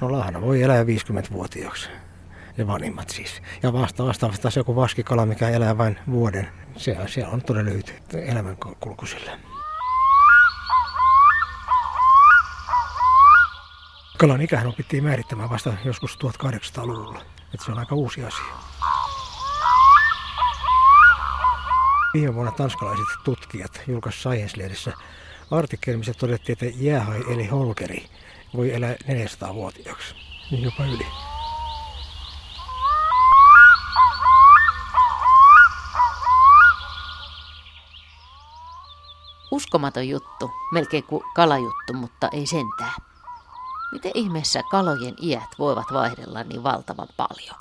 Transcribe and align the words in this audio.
No 0.00 0.12
lahna 0.12 0.40
voi 0.40 0.62
elää 0.62 0.84
50-vuotiaaksi. 0.84 1.88
Ja 2.56 2.66
vanhimmat 2.66 3.10
siis. 3.10 3.42
Ja 3.62 3.72
vasta 3.72 4.06
vastaavasti 4.06 4.42
taas 4.42 4.56
joku 4.56 4.76
vaskikala, 4.76 5.26
mikä 5.26 5.48
elää 5.48 5.78
vain 5.78 5.98
vuoden. 6.10 6.48
Se, 6.76 6.96
se 7.06 7.26
on 7.26 7.42
todella 7.42 7.70
lyhyt 7.70 7.94
elämänkulku 8.12 9.06
sillä. 9.06 9.38
Kalan 14.18 14.40
ikähän 14.40 14.66
opittiin 14.66 15.04
määrittämään 15.04 15.50
vasta 15.50 15.72
joskus 15.84 16.18
1800-luvulla. 16.44 17.20
Että 17.54 17.66
se 17.66 17.72
on 17.72 17.78
aika 17.78 17.94
uusi 17.94 18.24
asia. 18.24 18.54
Viime 22.14 22.34
vuonna 22.34 22.52
tanskalaiset 22.52 23.06
tutkijat 23.24 23.82
julkaisivat 23.86 24.22
Science-lehdessä 24.22 24.92
artikkeli, 25.50 25.96
missä 25.96 26.14
todettiin, 26.14 26.58
että 26.62 26.78
jäähai 26.80 27.20
eli 27.28 27.46
holkeri 27.46 28.06
voi 28.56 28.74
elää 28.74 28.94
400-vuotiaaksi, 28.94 30.14
niin 30.50 30.62
jopa 30.62 30.84
yli. 30.84 31.06
Uskomaton 39.50 40.08
juttu, 40.08 40.50
melkein 40.72 41.04
kuin 41.04 41.22
kalajuttu, 41.34 41.92
mutta 41.94 42.28
ei 42.32 42.46
sentään. 42.46 42.94
Miten 43.92 44.12
ihmeessä 44.14 44.62
kalojen 44.70 45.14
iät 45.22 45.50
voivat 45.58 45.92
vaihdella 45.92 46.42
niin 46.44 46.62
valtavan 46.62 47.08
paljon? 47.16 47.56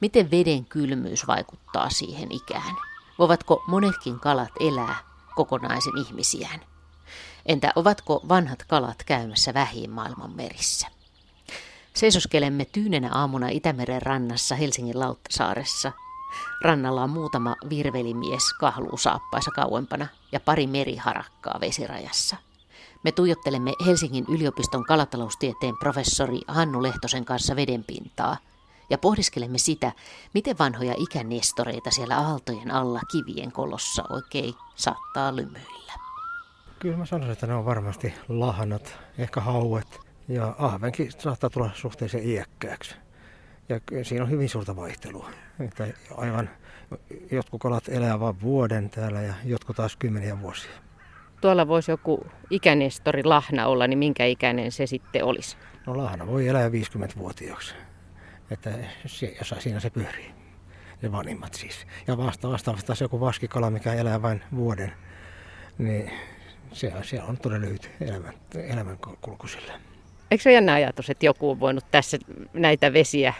Miten 0.00 0.30
veden 0.30 0.64
kylmyys 0.64 1.26
vaikuttaa 1.26 1.90
siihen 1.90 2.32
ikään? 2.32 2.76
Voivatko 3.18 3.64
monetkin 3.66 4.20
kalat 4.20 4.52
elää 4.60 4.98
kokonaisen 5.34 5.98
ihmisiään? 5.98 6.69
Entä 7.46 7.72
ovatko 7.76 8.20
vanhat 8.28 8.64
kalat 8.68 9.02
käymässä 9.06 9.54
vähiin 9.54 9.90
maailman 9.90 10.36
merissä? 10.36 10.86
Seisoskelemme 11.94 12.64
tyynenä 12.64 13.10
aamuna 13.12 13.48
Itämeren 13.48 14.02
rannassa 14.02 14.54
Helsingin 14.54 15.00
Lauttasaaressa. 15.00 15.92
Rannalla 16.62 17.02
on 17.02 17.10
muutama 17.10 17.56
virvelimies 17.70 18.42
kahluu 18.60 18.96
saappaissa 18.96 19.50
kauempana 19.50 20.06
ja 20.32 20.40
pari 20.40 20.66
meriharakkaa 20.66 21.58
vesirajassa. 21.60 22.36
Me 23.04 23.12
tuijottelemme 23.12 23.72
Helsingin 23.86 24.24
yliopiston 24.28 24.84
kalataloustieteen 24.84 25.74
professori 25.78 26.40
Hannu 26.48 26.82
Lehtosen 26.82 27.24
kanssa 27.24 27.56
vedenpintaa 27.56 28.36
ja 28.90 28.98
pohdiskelemme 28.98 29.58
sitä, 29.58 29.92
miten 30.34 30.58
vanhoja 30.58 30.94
ikänestoreita 30.98 31.90
siellä 31.90 32.18
aaltojen 32.18 32.70
alla 32.70 33.00
kivien 33.12 33.52
kolossa 33.52 34.04
oikein 34.10 34.54
saattaa 34.76 35.36
lymyillä. 35.36 35.92
Kyllä 36.80 36.96
mä 36.96 37.06
sanoisin, 37.06 37.32
että 37.32 37.46
ne 37.46 37.54
on 37.54 37.64
varmasti 37.64 38.14
lahanat, 38.28 38.98
ehkä 39.18 39.40
hauet 39.40 40.00
ja 40.28 40.54
ahvenkin 40.58 41.12
saattaa 41.18 41.50
tulla 41.50 41.70
suhteellisen 41.74 42.28
iäkkääksi. 42.28 42.94
Ja 43.68 44.04
siinä 44.04 44.24
on 44.24 44.30
hyvin 44.30 44.48
suurta 44.48 44.76
vaihtelua. 44.76 45.30
Että 45.60 45.86
aivan 46.16 46.50
jotkut 47.30 47.60
kalat 47.60 47.88
elää 47.88 48.20
vain 48.20 48.40
vuoden 48.40 48.90
täällä 48.90 49.22
ja 49.22 49.34
jotkut 49.44 49.76
taas 49.76 49.96
kymmeniä 49.96 50.40
vuosia. 50.40 50.70
Tuolla 51.40 51.68
voisi 51.68 51.90
joku 51.90 52.26
ikänestori 52.50 53.24
lahna 53.24 53.66
olla, 53.66 53.86
niin 53.86 53.98
minkä 53.98 54.24
ikäinen 54.26 54.72
se 54.72 54.86
sitten 54.86 55.24
olisi? 55.24 55.56
No 55.86 55.96
lahna 55.96 56.26
voi 56.26 56.48
elää 56.48 56.68
50-vuotiaaksi. 56.68 57.74
Että 58.50 58.70
se, 59.06 59.36
jos 59.38 59.54
siinä 59.58 59.80
se 59.80 59.90
pyörii. 59.90 60.30
Ne 61.02 61.12
vanhimmat 61.12 61.54
siis. 61.54 61.86
Ja 62.06 62.16
vasta 62.16 62.50
vastaavasti 62.50 62.86
taas 62.86 63.00
joku 63.00 63.20
vaskikala, 63.20 63.70
mikä 63.70 63.92
elää 63.92 64.22
vain 64.22 64.42
vuoden, 64.54 64.92
niin 65.78 66.10
se, 66.72 66.92
se 67.02 67.22
on 67.22 67.38
todella 67.38 67.60
lyhyt 67.66 67.90
elämän, 68.00 68.34
elämänkulku 68.54 69.46
sillä. 69.46 69.72
Eikö 70.30 70.42
se 70.42 70.48
ole 70.48 70.54
jännä 70.54 70.72
ajatus, 70.74 71.10
että 71.10 71.26
joku 71.26 71.50
on 71.50 71.60
voinut 71.60 71.84
tässä 71.90 72.18
näitä 72.52 72.92
vesiä 72.92 73.34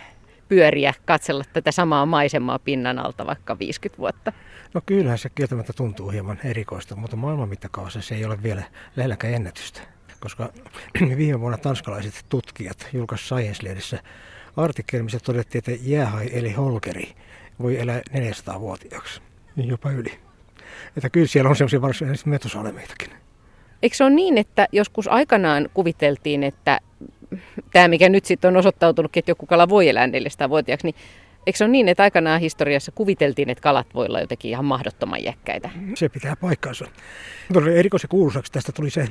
pyöriä, 0.49 0.95
katsella 1.05 1.45
tätä 1.53 1.73
samaa 1.73 2.07
maisemaa 2.07 2.59
pinnan 2.59 2.99
alta 2.99 3.27
vaikka 3.27 3.59
50 3.59 3.99
vuotta? 3.99 4.33
No 4.75 4.81
kyllähän 4.87 5.19
se 5.19 5.29
kieltämättä 5.29 5.73
tuntuu 5.73 6.11
hieman 6.11 6.41
erikoista, 6.45 6.97
mutta 6.97 7.17
maailman 7.17 7.49
mittakaavassa 7.49 8.03
se 8.03 8.15
ei 8.15 8.25
ole 8.25 8.43
vielä 8.43 8.63
lähelläkään 8.97 9.35
ennätystä. 9.35 9.81
Koska 10.21 10.53
viime 11.17 11.41
vuonna 11.41 11.59
tanskalaiset 11.59 12.25
tutkijat 12.29 12.89
julkaisivat 12.93 13.29
Science-lehdessä 13.29 13.99
artikkeli, 14.57 15.03
missä 15.03 15.19
todettiin, 15.21 15.59
että 15.59 15.83
jäähai 15.91 16.31
eli 16.33 16.53
holkeri 16.53 17.15
voi 17.63 17.81
elää 17.81 18.01
400-vuotiaaksi, 18.11 19.21
niin 19.57 19.69
jopa 19.69 19.91
yli. 19.91 20.19
Että 20.97 21.11
kyllä 21.11 21.27
siellä 21.27 21.51
on 21.51 21.57
sellaisia 21.57 21.83
varsinaisia 21.83 22.27
metosolemeitakin. 22.27 23.20
Eikö 23.83 23.97
se 23.97 24.05
ole 24.05 24.11
niin, 24.11 24.39
että 24.39 24.69
joskus 24.73 25.09
aikanaan 25.09 25.69
kuviteltiin, 25.75 26.43
että 26.43 26.81
tämä 27.73 27.89
mikä 27.89 28.09
nyt 28.09 28.25
sitten 28.25 28.49
on 28.49 28.57
osoittautunut, 28.57 29.17
että 29.17 29.31
joku 29.31 29.47
kala 29.47 29.69
voi 29.69 29.89
elää 29.89 30.07
400-vuotiaaksi, 30.07 30.87
niin 30.87 30.95
Eikö 31.47 31.57
se 31.57 31.65
ole 31.65 31.71
niin, 31.71 31.89
että 31.89 32.03
aikanaan 32.03 32.41
historiassa 32.41 32.93
kuviteltiin, 32.93 33.51
että 33.51 33.63
kalat 33.63 33.87
voi 33.95 34.07
olla 34.07 34.21
jotenkin 34.21 34.51
ihan 34.51 34.65
mahdottoman 34.65 35.25
jäkkäitä? 35.25 35.71
Se 35.95 36.09
pitää 36.09 36.37
paikkaansa. 36.37 36.85
Erikoisen 37.75 38.11
kuuluisaksi 38.11 38.53
tästä 38.53 38.73
tuli 38.73 38.91
se 38.91 39.07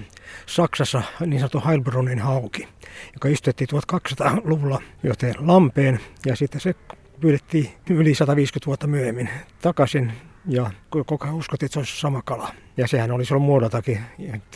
Saksassa 0.45 1.01
niin 1.25 1.39
sanottu 1.39 1.61
Heilbronnin 1.67 2.19
hauki, 2.19 2.67
joka 3.13 3.27
istutettiin 3.27 3.67
1200-luvulla 3.93 4.81
joten 5.03 5.35
lampeen 5.39 5.99
ja 6.25 6.35
sitten 6.35 6.61
se 6.61 6.75
pyydettiin 7.19 7.69
yli 7.89 8.15
150 8.15 8.65
vuotta 8.65 8.87
myöhemmin 8.87 9.29
takaisin 9.61 10.11
ja 10.49 10.71
koko 10.89 11.17
ajan 11.21 11.35
uskottiin, 11.35 11.67
että 11.67 11.73
se 11.73 11.79
olisi 11.79 11.99
sama 11.99 12.21
kala. 12.21 12.53
Ja 12.77 12.87
sehän 12.87 13.11
oli 13.11 13.25
silloin 13.25 13.43
muodoltakin 13.43 13.99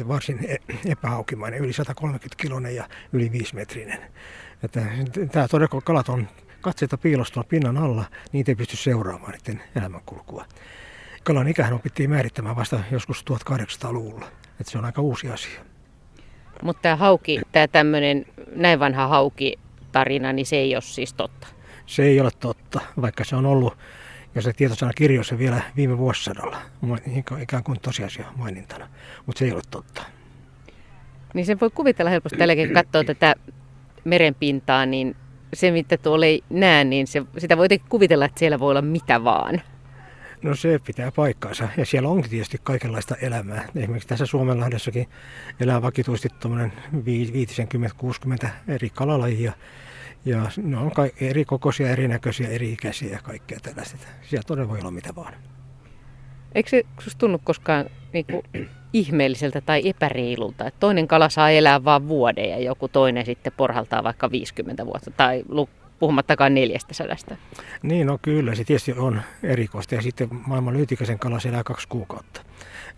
varsin 0.07 0.39
e- 0.47 0.91
epähaukimainen, 0.91 1.59
yli 1.59 1.73
130 1.73 2.35
kilonen 2.41 2.75
ja 2.75 2.87
yli 3.13 3.31
5 3.31 3.55
metrinen. 3.55 3.99
Että 4.63 4.81
tämä 5.31 5.47
todella 5.47 5.81
kalat 5.81 6.09
on 6.09 6.27
katseita 6.61 6.97
piilostua 6.97 7.43
pinnan 7.43 7.77
alla, 7.77 8.05
niitä 8.31 8.51
ei 8.51 8.55
pysty 8.55 8.77
seuraamaan 8.77 9.33
niiden 9.33 9.63
elämänkulkua. 9.75 10.45
Kalan 11.23 11.47
ikähän 11.47 11.73
opittiin 11.73 12.09
määrittämään 12.09 12.55
vasta 12.55 12.79
joskus 12.91 13.25
1800-luvulla. 13.51 14.25
Että 14.59 14.71
se 14.71 14.77
on 14.77 14.85
aika 14.85 15.01
uusi 15.01 15.29
asia. 15.29 15.61
Mutta 16.63 16.81
tämä 16.81 16.95
hauki, 16.95 17.41
tämä 17.51 17.67
tämmöinen 17.67 18.25
näin 18.55 18.79
vanha 18.79 19.07
hauki 19.07 19.59
tarina, 19.91 20.33
niin 20.33 20.45
se 20.45 20.55
ei 20.55 20.75
ole 20.75 20.81
siis 20.81 21.13
totta. 21.13 21.47
Se 21.85 22.03
ei 22.03 22.21
ole 22.21 22.29
totta, 22.39 22.79
vaikka 23.01 23.23
se 23.23 23.35
on 23.35 23.45
ollut, 23.45 23.77
ja 24.35 24.41
se 24.41 24.53
tietosana 24.53 24.93
kirjoissa 24.93 25.37
vielä 25.37 25.61
viime 25.75 25.97
vuosisadalla, 25.97 26.61
ikään 27.41 27.63
kuin 27.63 27.79
tosiasia 27.79 28.25
mainintana, 28.35 28.89
mutta 29.25 29.39
se 29.39 29.45
ei 29.45 29.51
ole 29.51 29.61
totta. 29.71 30.03
Niin 31.33 31.45
sen 31.45 31.59
voi 31.59 31.69
kuvitella 31.69 32.11
helposti 32.11 32.37
tälläkin, 32.37 32.67
kun 32.67 32.73
katsoo 32.73 33.03
tätä 33.03 33.35
merenpintaa, 34.03 34.85
niin 34.85 35.15
se, 35.53 35.71
mitä 35.71 35.97
tuolla 35.97 36.25
ei 36.25 36.43
näe, 36.49 36.83
niin 36.83 37.07
se, 37.07 37.23
sitä 37.37 37.57
voi 37.57 37.67
kuvitella, 37.89 38.25
että 38.25 38.39
siellä 38.39 38.59
voi 38.59 38.69
olla 38.71 38.81
mitä 38.81 39.23
vaan. 39.23 39.61
No 40.41 40.55
se 40.55 40.79
pitää 40.85 41.11
paikkaansa. 41.11 41.67
Ja 41.77 41.85
siellä 41.85 42.09
onkin 42.09 42.31
tietysti 42.31 42.57
kaikenlaista 42.63 43.15
elämää. 43.15 43.67
Esimerkiksi 43.75 44.09
tässä 44.09 44.25
Suomenlahdessakin 44.25 45.07
elää 45.59 45.81
vakituisesti 45.81 46.29
50-60 48.45 48.47
eri 48.67 48.89
kalalajia. 48.89 49.53
Ja 50.25 50.51
ne 50.57 50.77
on 50.77 50.91
eri 51.21 51.45
kokoisia, 51.45 51.89
erinäköisiä, 51.89 52.49
eri 52.49 52.71
ikäisiä 52.71 53.11
ja 53.11 53.19
kaikkea 53.23 53.59
tällaista. 53.61 53.97
Siellä 54.21 54.43
todella 54.47 54.69
voi 54.69 54.79
olla 54.79 54.91
mitä 54.91 55.15
vaan. 55.15 55.33
Eikö 56.55 56.69
se 56.69 56.83
sinusta 56.99 57.19
tunnu 57.19 57.41
koskaan 57.43 57.85
niin 58.13 58.25
kuin, 58.25 58.69
ihmeelliseltä 58.93 59.61
tai 59.61 59.89
epäreilulta, 59.89 60.67
että 60.67 60.79
toinen 60.79 61.07
kala 61.07 61.29
saa 61.29 61.49
elää 61.49 61.83
vain 61.83 62.07
vuoden 62.07 62.49
ja 62.49 62.59
joku 62.59 62.87
toinen 62.87 63.25
sitten 63.25 63.53
porhaltaa 63.57 64.03
vaikka 64.03 64.31
50 64.31 64.85
vuotta 64.85 65.11
tai 65.11 65.43
puhumattakaan 65.99 66.53
neljästä 66.53 66.93
sadasta? 66.93 67.35
Niin, 67.83 68.07
no 68.07 68.19
kyllä, 68.21 68.55
se 68.55 68.63
tietysti 68.63 68.93
on 68.93 69.21
erikoista 69.43 69.95
ja 69.95 70.01
sitten 70.01 70.29
maailman 70.47 70.73
lyhytikäisen 70.73 71.19
kala 71.19 71.39
elää 71.49 71.63
kaksi 71.63 71.87
kuukautta. 71.87 72.41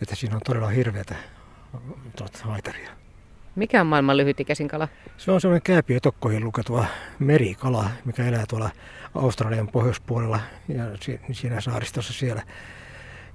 Että 0.02 0.16
siinä 0.16 0.36
on 0.36 0.42
todella 0.46 0.70
hirveätä 0.70 1.16
tuota, 2.18 2.40
haitaria. 2.42 3.05
Mikä 3.56 3.82
on 3.82 3.88
maailman 3.88 4.18
lyhytikäisin 4.18 4.68
kala? 4.68 4.88
Se 5.18 5.32
on 5.32 5.42
semmoinen 5.42 5.62
kääpiötokkoihin 5.62 6.44
luketua 6.44 6.86
merikala, 7.20 7.90
mikä 8.06 8.26
elää 8.26 8.46
tuolla 8.50 8.70
Australian 9.16 9.68
pohjoispuolella 9.68 10.40
ja 10.68 10.84
siinä 11.32 11.62
saaristossa 11.62 12.14
siellä. 12.14 12.44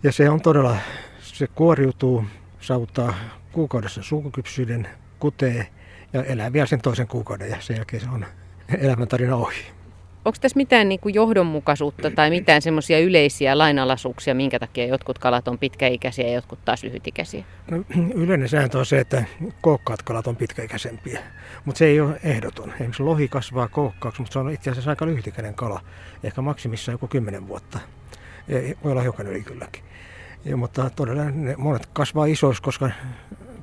Ja 0.02 0.12
se 0.12 0.31
on 0.31 0.40
todella, 0.40 0.76
se 1.20 1.46
kuoriutuu, 1.46 2.25
saavuttaa 2.61 3.14
kuukaudessa 3.52 4.02
sukukypsyyden, 4.02 4.88
kutee 5.19 5.67
ja 6.12 6.25
elää 6.25 6.52
vielä 6.52 6.66
sen 6.66 6.81
toisen 6.81 7.06
kuukauden 7.06 7.50
ja 7.50 7.56
sen 7.61 7.76
jälkeen 7.76 8.02
se 8.02 8.08
on 8.11 8.26
elämäntarina 8.78 9.37
ohi. 9.37 9.80
Onko 10.25 10.38
tässä 10.40 10.56
mitään 10.56 10.88
niin 10.88 11.00
kuin 11.00 11.14
johdonmukaisuutta 11.14 12.11
tai 12.11 12.31
mitään 12.31 12.62
semmoisia 12.62 12.99
yleisiä 12.99 13.58
lainalaisuuksia, 13.58 14.34
minkä 14.34 14.58
takia 14.58 14.87
jotkut 14.87 15.19
kalat 15.19 15.49
on 15.49 15.58
pitkäikäisiä 15.58 16.26
ja 16.26 16.32
jotkut 16.32 16.64
taas 16.64 16.84
lyhytikäisiä? 16.84 17.44
No, 17.70 17.84
yleinen 18.22 18.49
sääntö 18.49 18.78
on 18.78 18.87
se, 18.87 18.99
että 18.99 19.25
kookkaat 19.61 20.02
kalat 20.02 20.26
on 20.26 20.37
pitkäikäisempiä, 20.37 21.20
mutta 21.64 21.78
se 21.78 21.87
ei 21.87 22.00
ole 22.00 22.20
ehdoton. 22.25 22.72
Esimerkiksi 22.72 23.02
lohi 23.02 23.28
kasvaa 23.28 23.69
kookkaaksi, 23.69 24.22
mutta 24.22 24.32
se 24.32 24.38
on 24.38 24.50
itse 24.50 24.70
asiassa 24.70 24.90
aika 24.90 25.06
lyhytikäinen 25.06 25.55
kala, 25.55 25.81
ehkä 26.23 26.43
maksimissaan 26.43 26.94
joku 26.94 27.08
10 27.08 27.49
vuotta. 27.49 27.78
Voi 28.84 28.93
olla 28.93 29.02
hiukan 29.02 29.26
yli 29.26 29.43
kylläkin. 29.43 29.84
Ja, 30.44 30.56
mutta 30.56 30.90
todella 30.90 31.25
ne 31.25 31.55
monet 31.56 31.87
kasvaa 31.93 32.26
isoiksi, 32.26 32.62
koska 32.62 32.90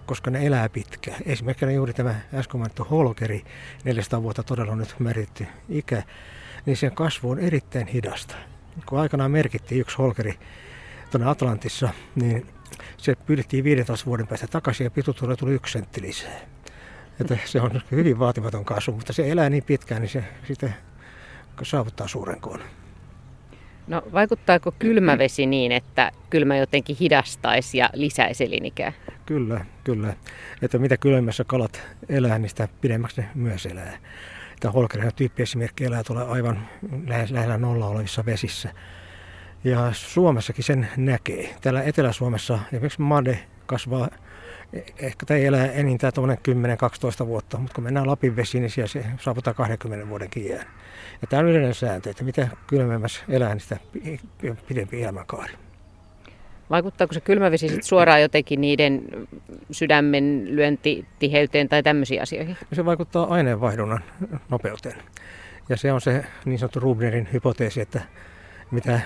koska 0.07 0.31
ne 0.31 0.45
elää 0.45 0.69
pitkään. 0.69 1.17
Esimerkiksi 1.25 1.73
juuri 1.73 1.93
tämä 1.93 2.15
äsken 2.33 2.59
mainittu 2.59 2.83
holkeri, 2.83 3.43
400 3.83 4.23
vuotta 4.23 4.43
todella 4.43 4.75
nyt 4.75 4.95
määritetty 4.99 5.47
ikä, 5.69 6.03
niin 6.67 6.77
sen 6.77 6.91
kasvu 6.91 7.29
on 7.29 7.39
erittäin 7.39 7.87
hidasta. 7.87 8.35
Kun 8.85 8.99
aikanaan 8.99 9.31
merkittiin 9.31 9.81
yksi 9.81 9.97
holkeri 9.97 10.33
tuonne 11.11 11.29
Atlantissa, 11.29 11.89
niin 12.15 12.47
se 12.97 13.15
pyydettiin 13.15 13.63
15 13.63 14.05
vuoden 14.05 14.27
päästä 14.27 14.47
takaisin 14.47 14.83
ja 14.83 14.91
pituutuudella 14.91 15.37
tuli 15.37 15.53
yksi 15.53 15.73
sentti 15.73 16.01
lisää. 16.01 16.39
Että 17.21 17.37
se 17.45 17.61
on 17.61 17.81
hyvin 17.91 18.19
vaatimaton 18.19 18.65
kasvu, 18.65 18.91
mutta 18.91 19.13
se 19.13 19.29
elää 19.31 19.49
niin 19.49 19.63
pitkään, 19.63 20.01
niin 20.01 20.09
se 20.09 20.23
sitten 20.47 20.75
saavuttaa 21.63 22.07
suuren 22.07 22.41
koon. 22.41 22.59
No 23.87 24.03
vaikuttaako 24.13 24.73
kylmä 24.79 25.17
vesi 25.17 25.45
niin, 25.45 25.71
että 25.71 26.11
kylmä 26.29 26.57
jotenkin 26.57 26.97
hidastaisi 26.99 27.77
ja 27.77 27.89
lisäisi 27.93 28.43
elinikää? 28.43 28.93
Kyllä, 29.25 29.65
kyllä. 29.83 30.13
Että 30.61 30.77
mitä 30.77 30.97
kylmässä 30.97 31.43
kalat 31.43 31.81
elää, 32.09 32.39
niin 32.39 32.49
sitä 32.49 32.67
pidemmäksi 32.81 33.21
ne 33.21 33.29
myös 33.35 33.65
elää. 33.65 33.97
Että 34.57 34.71
holkerin 34.71 35.11
tyyppiesimerkki 35.15 35.85
elää 35.85 36.03
tuolla 36.03 36.23
aivan 36.23 36.67
lähellä 37.29 37.57
nolla 37.57 37.87
olevissa 37.87 38.25
vesissä. 38.25 38.73
Ja 39.63 39.89
Suomessakin 39.93 40.63
sen 40.63 40.87
näkee. 40.97 41.55
Täällä 41.61 41.83
Etelä-Suomessa 41.83 42.59
esimerkiksi 42.73 43.01
made 43.01 43.39
kasvaa 43.65 44.09
ehkä 44.97 45.25
tämä 45.25 45.39
elää 45.39 45.71
enintään 45.71 46.13
10-12 47.23 47.27
vuotta, 47.27 47.57
mutta 47.57 47.75
kun 47.75 47.83
mennään 47.83 48.07
Lapin 48.07 48.35
vesiin, 48.35 48.61
niin 48.61 48.71
siellä 48.71 48.87
se 48.87 49.05
saavuttaa 49.19 49.53
20 49.53 50.09
vuoden 50.09 50.29
iän. 50.35 50.65
Ja 51.21 51.27
tämä 51.29 51.39
on 51.39 51.47
yleinen 51.49 51.73
sääntö, 51.73 52.09
että 52.09 52.23
mitä 52.23 52.47
kylmemmässä 52.67 53.21
elää, 53.29 53.53
niin 53.53 53.61
sitä 53.61 53.77
pidempi 54.67 55.03
elämänkaari. 55.03 55.53
Vaikuttaako 56.69 57.13
se 57.13 57.21
kylmävesi 57.21 57.69
sit 57.69 57.83
suoraan 57.83 58.21
jotenkin 58.21 58.61
niiden 58.61 59.01
sydämen 59.71 60.55
lyöntitiheyteen 60.55 61.69
tai 61.69 61.83
tämmöisiin 61.83 62.21
asioihin? 62.21 62.57
Se 62.73 62.85
vaikuttaa 62.85 63.33
aineenvaihdunnan 63.33 64.03
nopeuteen. 64.49 64.97
Ja 65.69 65.77
se 65.77 65.91
on 65.91 66.01
se 66.01 66.25
niin 66.45 66.59
sanottu 66.59 66.79
Rubnerin 66.79 67.29
hypoteesi, 67.33 67.81
että 67.81 68.01
mitä 68.71 68.99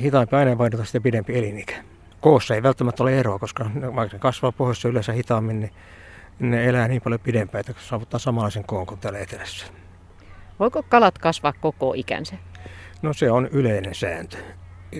hitaampi 0.00 0.36
aineenvaihdunta, 0.36 0.86
sitä 0.86 1.00
pidempi 1.00 1.38
elinikä 1.38 1.74
koossa 2.20 2.54
ei 2.54 2.62
välttämättä 2.62 3.02
ole 3.02 3.18
eroa, 3.18 3.38
koska 3.38 3.70
vaikka 3.94 4.16
ne 4.16 4.20
kasvaa 4.20 4.52
pohjoissa 4.52 4.88
yleensä 4.88 5.12
hitaammin, 5.12 5.60
niin 5.60 5.72
ne 6.38 6.66
elää 6.66 6.88
niin 6.88 7.02
paljon 7.02 7.20
pidempään, 7.20 7.60
että 7.60 7.82
saavuttaa 7.88 8.20
samanlaisen 8.20 8.64
koon 8.64 8.86
kuin 8.86 9.00
täällä 9.00 9.18
etelässä. 9.18 9.66
Voiko 10.60 10.82
kalat 10.82 11.18
kasvaa 11.18 11.52
koko 11.60 11.94
ikänsä? 11.96 12.36
No 13.02 13.12
se 13.12 13.30
on 13.30 13.46
yleinen 13.46 13.94
sääntö. 13.94 14.36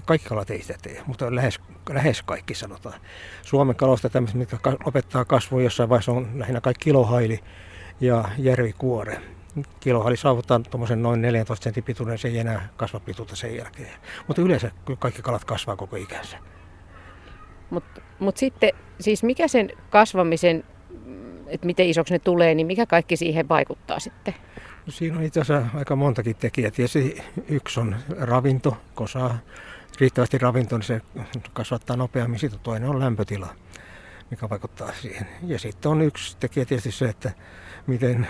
Kaikki 0.04 0.28
kalat 0.28 0.50
ei 0.50 0.62
sitä 0.62 0.74
tee, 0.82 1.02
mutta 1.06 1.34
lähes, 1.34 1.60
lähes 1.90 2.22
kaikki 2.22 2.54
sanotaan. 2.54 3.00
Suomen 3.42 3.76
kalosta 3.76 4.08
tämmöiset, 4.10 4.38
mitkä 4.38 4.58
lopettaa 4.86 5.24
kasvun 5.24 5.64
jossain 5.64 5.88
vaiheessa 5.88 6.12
on 6.12 6.28
lähinnä 6.34 6.60
kaikki 6.60 6.84
kilohaili 6.84 7.40
ja 8.00 8.24
järvikuore. 8.38 9.20
Kilohaili 9.80 10.16
saavuttaa 10.16 10.60
tuommoisen 10.60 11.02
noin 11.02 11.22
14 11.22 11.64
sentin 11.64 11.84
pituuden, 11.84 12.18
se 12.18 12.28
ei 12.28 12.38
enää 12.38 12.68
kasva 12.76 13.00
pituutta 13.00 13.36
sen 13.36 13.56
jälkeen. 13.56 13.90
Mutta 14.26 14.42
yleensä 14.42 14.70
kaikki 14.98 15.22
kalat 15.22 15.44
kasvaa 15.44 15.76
koko 15.76 15.96
ikänsä. 15.96 16.38
Mutta 17.70 18.00
mut 18.18 18.36
sitten, 18.36 18.70
siis 19.00 19.22
mikä 19.22 19.48
sen 19.48 19.70
kasvamisen, 19.90 20.64
että 21.46 21.66
miten 21.66 21.88
isoksi 21.88 22.14
ne 22.14 22.18
tulee, 22.18 22.54
niin 22.54 22.66
mikä 22.66 22.86
kaikki 22.86 23.16
siihen 23.16 23.48
vaikuttaa 23.48 23.98
sitten? 23.98 24.34
No 24.86 24.92
siinä 24.92 25.16
on 25.16 25.22
itse 25.22 25.40
asiassa 25.40 25.78
aika 25.78 25.96
montakin 25.96 26.36
tekijää. 26.36 26.70
Tietysti 26.70 27.22
yksi 27.48 27.80
on 27.80 27.96
ravinto, 28.20 28.76
kun 28.94 29.08
saa 29.08 29.38
riittävästi 30.00 30.38
ravintoa, 30.38 30.78
niin 30.78 30.86
se 30.86 31.00
kasvattaa 31.52 31.96
nopeammin. 31.96 32.38
Sitten 32.38 32.60
toinen 32.62 32.88
on 32.88 33.00
lämpötila, 33.00 33.48
mikä 34.30 34.48
vaikuttaa 34.50 34.92
siihen. 34.92 35.26
Ja 35.46 35.58
sitten 35.58 35.90
on 35.90 36.02
yksi 36.02 36.36
tekijä 36.40 36.64
tietysti 36.64 36.92
se, 36.92 37.08
että 37.08 37.30
miten, 37.86 38.28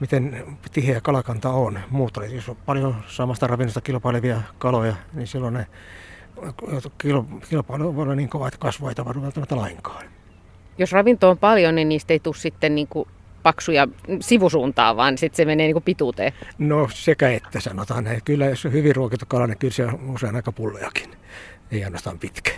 miten 0.00 0.46
tiheä 0.72 1.00
kalakanta 1.00 1.50
on. 1.50 1.80
Muut 1.90 2.16
jos 2.30 2.48
on 2.48 2.56
paljon 2.56 2.96
samasta 3.06 3.46
ravinnosta 3.46 3.80
kilpailevia 3.80 4.42
kaloja, 4.58 4.94
niin 5.12 5.26
silloin 5.26 5.54
ne 5.54 5.66
kilpailu 7.48 7.96
voi 7.96 8.02
olla 8.02 8.14
niin 8.14 8.28
kova, 8.28 8.48
että 8.48 8.58
kasvua 8.58 8.88
ei 8.88 8.94
tapahdu 8.94 9.22
välttämättä 9.22 9.56
lainkaan. 9.56 10.04
Jos 10.78 10.92
ravinto 10.92 11.30
on 11.30 11.38
paljon, 11.38 11.74
niin 11.74 11.88
niistä 11.88 12.12
ei 12.12 12.20
tule 12.20 12.34
sitten 12.34 12.74
niin 12.74 12.88
kuin 12.88 13.08
paksuja 13.46 13.88
sivusuuntaan, 14.20 14.96
vaan 14.96 15.18
sitten 15.18 15.36
se 15.36 15.44
menee 15.44 15.66
niin 15.66 15.74
kuin 15.74 15.82
pituuteen. 15.82 16.32
No 16.58 16.88
sekä 16.94 17.30
että 17.30 17.60
sanotaan 17.60 18.04
näin. 18.04 18.20
Kyllä 18.24 18.46
jos 18.46 18.66
on 18.66 18.72
hyvin 18.72 18.96
ruokittu 18.96 19.26
kala, 19.28 19.46
niin 19.46 19.58
kyllä 19.58 19.74
se 19.74 19.84
on 19.84 20.10
usein 20.10 20.36
aika 20.36 20.52
pulleakin. 20.52 21.10
Ei 21.70 21.84
ainoastaan 21.84 22.18
pitkä. 22.18 22.50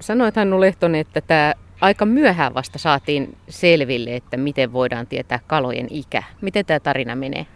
Sanoit 0.00 0.36
Hannu 0.36 0.60
Lehtonen, 0.60 1.00
että 1.00 1.20
tämä 1.20 1.54
aika 1.80 2.06
myöhään 2.06 2.54
vasta 2.54 2.78
saatiin 2.78 3.36
selville, 3.48 4.16
että 4.16 4.36
miten 4.36 4.72
voidaan 4.72 5.06
tietää 5.06 5.40
kalojen 5.46 5.86
ikä. 5.90 6.22
Miten 6.40 6.66
tämä 6.66 6.80
tarina 6.80 7.16
menee? 7.16 7.46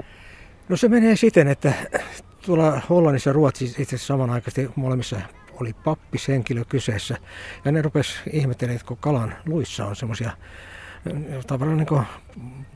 No 0.68 0.76
se 0.76 0.88
menee 0.88 1.16
siten, 1.16 1.48
että 1.48 1.72
tuolla 2.46 2.80
Hollannissa 2.90 3.30
ja 3.30 3.34
Ruotsissa 3.34 3.82
itse 3.82 3.96
asiassa 3.96 4.14
samanaikaisesti 4.14 4.70
molemmissa 4.76 5.16
oli 5.60 5.72
pappishenkilö 5.84 6.64
kyseessä. 6.68 7.16
Ja 7.64 7.72
ne 7.72 7.82
rupes 7.82 8.20
ihmettelemään, 8.32 8.76
että 8.76 8.88
kun 8.88 8.96
kalan 8.96 9.34
luissa 9.46 9.86
on 9.86 9.96
semmoisia 9.96 10.30
tavallaan 11.46 11.78
niin 11.78 12.06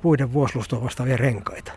puiden 0.03 0.33
vuoslustoa 0.33 0.85
vastaavia 0.85 1.17
renkaita. 1.17 1.73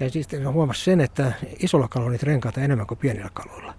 Ja 0.00 0.10
sitten 0.10 0.52
huomasi 0.52 0.84
sen, 0.84 1.00
että 1.00 1.32
isolla 1.58 1.88
kaloilla 1.88 2.08
on 2.08 2.12
niitä 2.12 2.26
renkaita 2.26 2.60
enemmän 2.60 2.86
kuin 2.86 2.98
pienillä 2.98 3.30
kaloilla. 3.34 3.74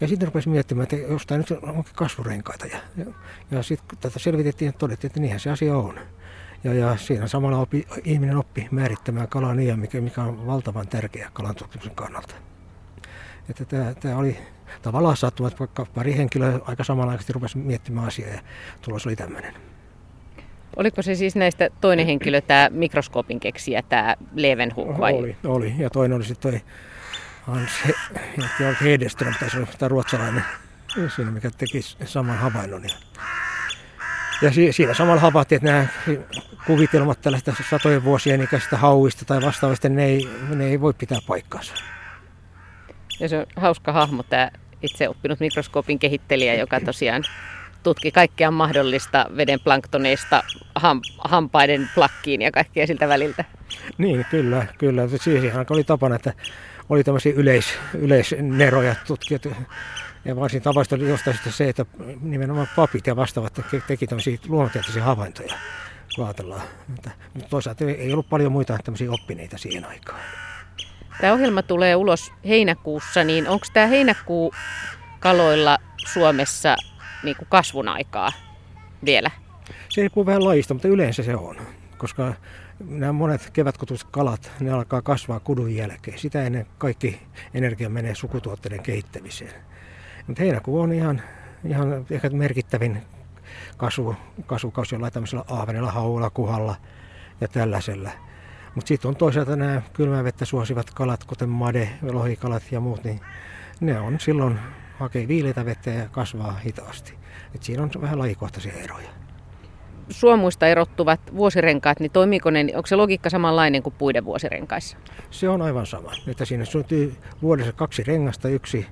Ja 0.00 0.08
sitten 0.08 0.28
rupesi 0.28 0.48
miettimään, 0.48 0.82
että 0.82 0.96
jos 0.96 1.26
tämä 1.26 1.38
nyt 1.38 1.50
onkin 1.50 1.94
kasvurenkaita. 1.94 2.66
Ja, 2.66 2.78
ja, 3.50 3.62
sitten 3.62 3.98
tätä 3.98 4.18
selvitettiin 4.18 4.66
ja 4.66 4.72
todettiin, 4.72 5.08
että 5.08 5.20
niinhän 5.20 5.40
se 5.40 5.50
asia 5.50 5.76
on. 5.76 6.00
Ja, 6.64 6.74
ja 6.74 6.96
siinä 6.96 7.26
samalla 7.26 7.58
opi, 7.58 7.86
ihminen 8.04 8.36
oppi 8.36 8.68
määrittämään 8.70 9.28
kalan 9.28 9.60
iän, 9.60 9.78
mikä, 9.78 10.00
mikä 10.00 10.22
on 10.22 10.46
valtavan 10.46 10.88
tärkeä 10.88 11.30
kalan 11.32 11.54
tutkimuksen 11.54 11.94
kannalta. 11.94 12.34
Että 13.48 13.64
tämä, 13.64 13.94
tämä 13.94 14.16
oli 14.16 14.38
tavallaan 14.82 15.16
sattuma, 15.16 15.50
vaikka 15.60 15.86
pari 15.94 16.16
henkilöä 16.16 16.60
aika 16.64 16.84
samanaikaisesti 16.84 17.32
rupesi 17.32 17.58
miettimään 17.58 18.06
asiaa 18.06 18.30
ja 18.30 18.40
tulos 18.82 19.06
oli 19.06 19.16
tämmöinen. 19.16 19.69
Oliko 20.76 21.02
se 21.02 21.14
siis 21.14 21.36
näistä 21.36 21.70
toinen 21.80 22.06
henkilö, 22.06 22.40
tämä 22.40 22.68
mikroskoopin 22.72 23.40
keksijä, 23.40 23.82
tämä 23.88 24.16
Levenhuk 24.34 24.98
vai? 24.98 25.14
Oli, 25.14 25.36
oli. 25.44 25.74
Ja 25.78 25.90
toinen 25.90 26.16
oli 26.16 26.24
sitten 26.24 26.52
toi 26.52 26.60
Hans 27.40 27.70
Hedeström, 28.84 29.34
tämä 29.78 29.88
ruotsalainen 29.88 30.44
siinä, 31.16 31.30
mikä 31.30 31.50
teki 31.50 31.80
saman 32.04 32.38
havainnon. 32.38 32.82
Ja 34.42 34.50
siinä 34.72 34.94
samalla 34.94 35.20
havaittiin, 35.20 35.56
että 35.56 35.72
nämä 35.72 35.86
kuvitelmat 36.66 37.20
tällaista 37.20 37.54
satojen 37.70 38.04
vuosien 38.04 38.42
ikäisistä 38.42 38.76
hauista 38.76 39.24
tai 39.24 39.40
vastaavista, 39.42 39.88
ne 39.88 40.04
ei, 40.04 40.28
ne 40.48 40.66
ei 40.66 40.80
voi 40.80 40.92
pitää 40.92 41.18
paikkaansa. 41.26 41.74
Ja 43.20 43.28
se 43.28 43.38
on 43.38 43.46
hauska 43.56 43.92
hahmo 43.92 44.22
tämä 44.22 44.50
itse 44.82 45.08
oppinut 45.08 45.40
mikroskoopin 45.40 45.98
kehittelijä, 45.98 46.54
joka 46.54 46.80
tosiaan 46.80 47.24
tutki 47.82 48.10
kaikkea 48.10 48.50
mahdollista 48.50 49.26
veden 49.36 49.60
planktoneista 49.60 50.42
ham, 50.74 51.00
hampaiden 51.18 51.90
plakkiin 51.94 52.42
ja 52.42 52.50
kaikkea 52.50 52.86
siltä 52.86 53.08
väliltä. 53.08 53.44
Niin, 53.98 54.26
kyllä, 54.30 54.66
kyllä. 54.78 55.02
Siihen 55.20 55.52
oli 55.70 55.84
tapana, 55.84 56.16
että 56.16 56.32
oli 56.88 57.04
tämmöisiä 57.04 57.32
yleis, 57.36 57.78
yleisneroja 57.94 58.94
tutkijat. 59.06 59.48
Ja 60.24 60.36
varsin 60.36 60.62
tavallista 60.62 60.96
oli 60.96 61.08
jostain 61.08 61.38
se, 61.48 61.68
että 61.68 61.86
nimenomaan 62.20 62.68
papit 62.76 63.06
ja 63.06 63.16
vastaavat 63.16 63.60
teki 63.86 64.06
tämmöisiä 64.06 64.38
luonnontieteellisiä 64.48 65.04
havaintoja, 65.04 65.54
kun 66.16 66.24
ajatellaan. 66.24 66.62
Mutta 66.88 67.10
toisaalta 67.50 67.84
ei 67.84 68.12
ollut 68.12 68.28
paljon 68.28 68.52
muita 68.52 68.78
tämmöisiä 68.84 69.12
oppineita 69.12 69.58
siihen 69.58 69.84
aikaan. 69.84 70.20
Tämä 71.20 71.32
ohjelma 71.32 71.62
tulee 71.62 71.96
ulos 71.96 72.32
heinäkuussa, 72.48 73.24
niin 73.24 73.48
onko 73.48 73.66
tämä 73.72 73.86
heinäkuu 73.86 74.54
kaloilla 75.20 75.78
Suomessa 76.12 76.76
niin 77.22 77.36
kuin 77.36 77.48
kasvun 77.50 77.88
aikaa 77.88 78.32
vielä? 79.04 79.30
Se 79.88 80.00
riippuu 80.00 80.26
vähän 80.26 80.44
lajista, 80.44 80.74
mutta 80.74 80.88
yleensä 80.88 81.22
se 81.22 81.36
on, 81.36 81.56
koska 81.98 82.34
nämä 82.88 83.12
monet 83.12 83.50
kevätkutuiset 83.52 84.08
kalat, 84.10 84.52
ne 84.60 84.70
alkaa 84.70 85.02
kasvaa 85.02 85.40
kudun 85.40 85.74
jälkeen. 85.74 86.18
Sitä 86.18 86.42
ennen 86.42 86.66
kaikki 86.78 87.20
energia 87.54 87.88
menee 87.88 88.14
sukutuotteiden 88.14 88.82
kehittämiseen. 88.82 89.52
Mutta 90.26 90.42
heinäkuu 90.42 90.80
on 90.80 90.92
ihan, 90.92 91.22
ihan 91.64 92.06
ehkä 92.10 92.30
merkittävin 92.30 93.02
kasvu, 93.76 94.16
kasvukausi 94.46 94.94
jollain 94.94 95.12
tämmöisellä 95.12 95.44
ahvenella, 95.48 95.90
haulla, 95.90 96.30
kuhalla 96.30 96.76
ja 97.40 97.48
tällaisella. 97.48 98.10
Mutta 98.74 98.88
sitten 98.88 99.08
on 99.08 99.16
toisaalta 99.16 99.56
nämä 99.56 99.82
kylmää 99.92 100.24
vettä 100.24 100.44
suosivat 100.44 100.90
kalat, 100.90 101.24
kuten 101.24 101.48
made, 101.48 101.90
lohikalat 102.02 102.62
ja 102.72 102.80
muut, 102.80 103.04
niin 103.04 103.20
ne 103.80 104.00
on 104.00 104.20
silloin 104.20 104.58
hakee 105.00 105.28
viileitä 105.28 105.64
vettä 105.64 105.90
ja 105.90 106.08
kasvaa 106.08 106.52
hitaasti. 106.52 107.14
Et 107.54 107.62
siinä 107.62 107.82
on 107.82 107.90
vähän 108.00 108.18
lajikohtaisia 108.18 108.72
eroja. 108.72 109.08
Suomuista 110.10 110.66
erottuvat 110.66 111.20
vuosirenkaat, 111.36 112.00
niin 112.00 112.10
toimiiko 112.10 112.50
ne, 112.50 112.66
onko 112.74 112.86
se 112.86 112.96
logiikka 112.96 113.30
samanlainen 113.30 113.82
kuin 113.82 113.94
puiden 113.98 114.24
vuosirenkaissa? 114.24 114.96
Se 115.30 115.48
on 115.48 115.62
aivan 115.62 115.86
sama. 115.86 116.12
Että 116.28 116.44
siinä 116.44 116.64
syntyy 116.64 117.16
vuodessa 117.42 117.72
kaksi 117.72 118.02
rengasta, 118.02 118.48
yksi 118.48 118.86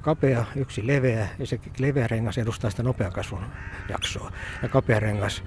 kapea, 0.00 0.44
yksi 0.56 0.86
leveä 0.86 1.28
ja 1.38 1.46
se 1.46 1.60
leveä 1.78 2.06
rengas 2.06 2.38
edustaa 2.38 2.70
sitä 2.70 2.82
nopean 2.82 3.12
kasvun 3.12 3.44
jaksoa. 3.88 4.32
Ja 4.62 4.68
kapea 4.68 5.00
rengas 5.00 5.44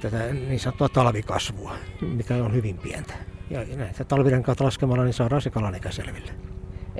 tätä 0.00 0.18
niin 0.32 0.60
sanottua 0.60 0.88
talvikasvua, 0.88 1.74
mikä 2.00 2.34
on 2.34 2.54
hyvin 2.54 2.78
pientä. 2.78 3.14
Ja 3.50 3.60
näitä 3.76 4.04
talvirenkaat 4.04 4.60
laskemalla 4.60 5.04
niin 5.04 5.14
saadaan 5.14 5.42
se 5.42 5.50
kalan 5.50 5.74
selville. 5.90 6.32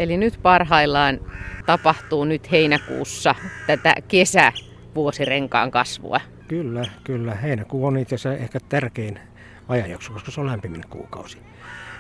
Eli 0.01 0.17
nyt 0.17 0.39
parhaillaan 0.43 1.21
tapahtuu 1.67 2.25
nyt 2.25 2.51
heinäkuussa 2.51 3.35
tätä 3.67 3.95
kesävuosirenkaan 4.09 5.71
kasvua. 5.71 6.21
Kyllä, 6.49 6.85
kyllä. 7.05 7.35
Heinäkuu 7.35 7.87
on 7.87 7.99
itse 7.99 8.15
asiassa 8.15 8.43
ehkä 8.43 8.61
tärkein 8.69 9.19
ajanjakso, 9.69 10.13
koska 10.13 10.31
se 10.31 10.41
on 10.41 10.47
lämpimin 10.47 10.85
kuukausi. 10.91 11.39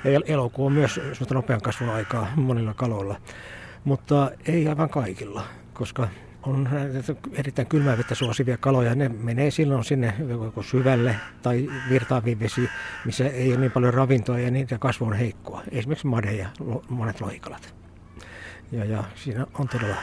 Ja 0.04 0.21
elokuu 0.26 0.66
on 0.66 0.73
myös 0.73 1.00
nopean 1.30 1.61
kasvun 1.61 1.88
aikaa 1.88 2.26
monilla 2.37 2.75
kaloilla, 2.75 3.16
mutta 3.85 4.30
ei 4.47 4.69
aivan 4.69 4.90
kaikilla, 4.90 5.42
koska 5.73 6.09
on 6.42 6.69
erittäin 7.33 7.69
kylmää 7.69 7.99
vettä 7.99 8.14
suosivia 8.14 8.57
kaloja. 8.57 8.95
Ne 8.95 9.09
menee 9.09 9.50
silloin 9.50 9.85
sinne 9.85 10.14
joko 10.28 10.62
syvälle 10.62 11.16
tai 11.42 11.69
virtaaviin 11.90 12.40
vesi, 12.40 12.69
missä 13.04 13.28
ei 13.28 13.50
ole 13.52 13.61
niin 13.61 13.73
paljon 13.73 13.95
ravintoa 13.95 14.38
ja 14.38 14.50
niiden 14.50 14.78
kasvu 14.78 15.04
on 15.04 15.12
heikkoa. 15.12 15.62
Esimerkiksi 15.71 16.07
made 16.07 16.33
ja 16.33 16.49
monet 16.88 17.21
lohikalat. 17.21 17.80
Ja, 18.73 18.85
ja 18.85 19.05
siinä 19.15 19.47
on 19.59 19.69
todella 19.69 19.97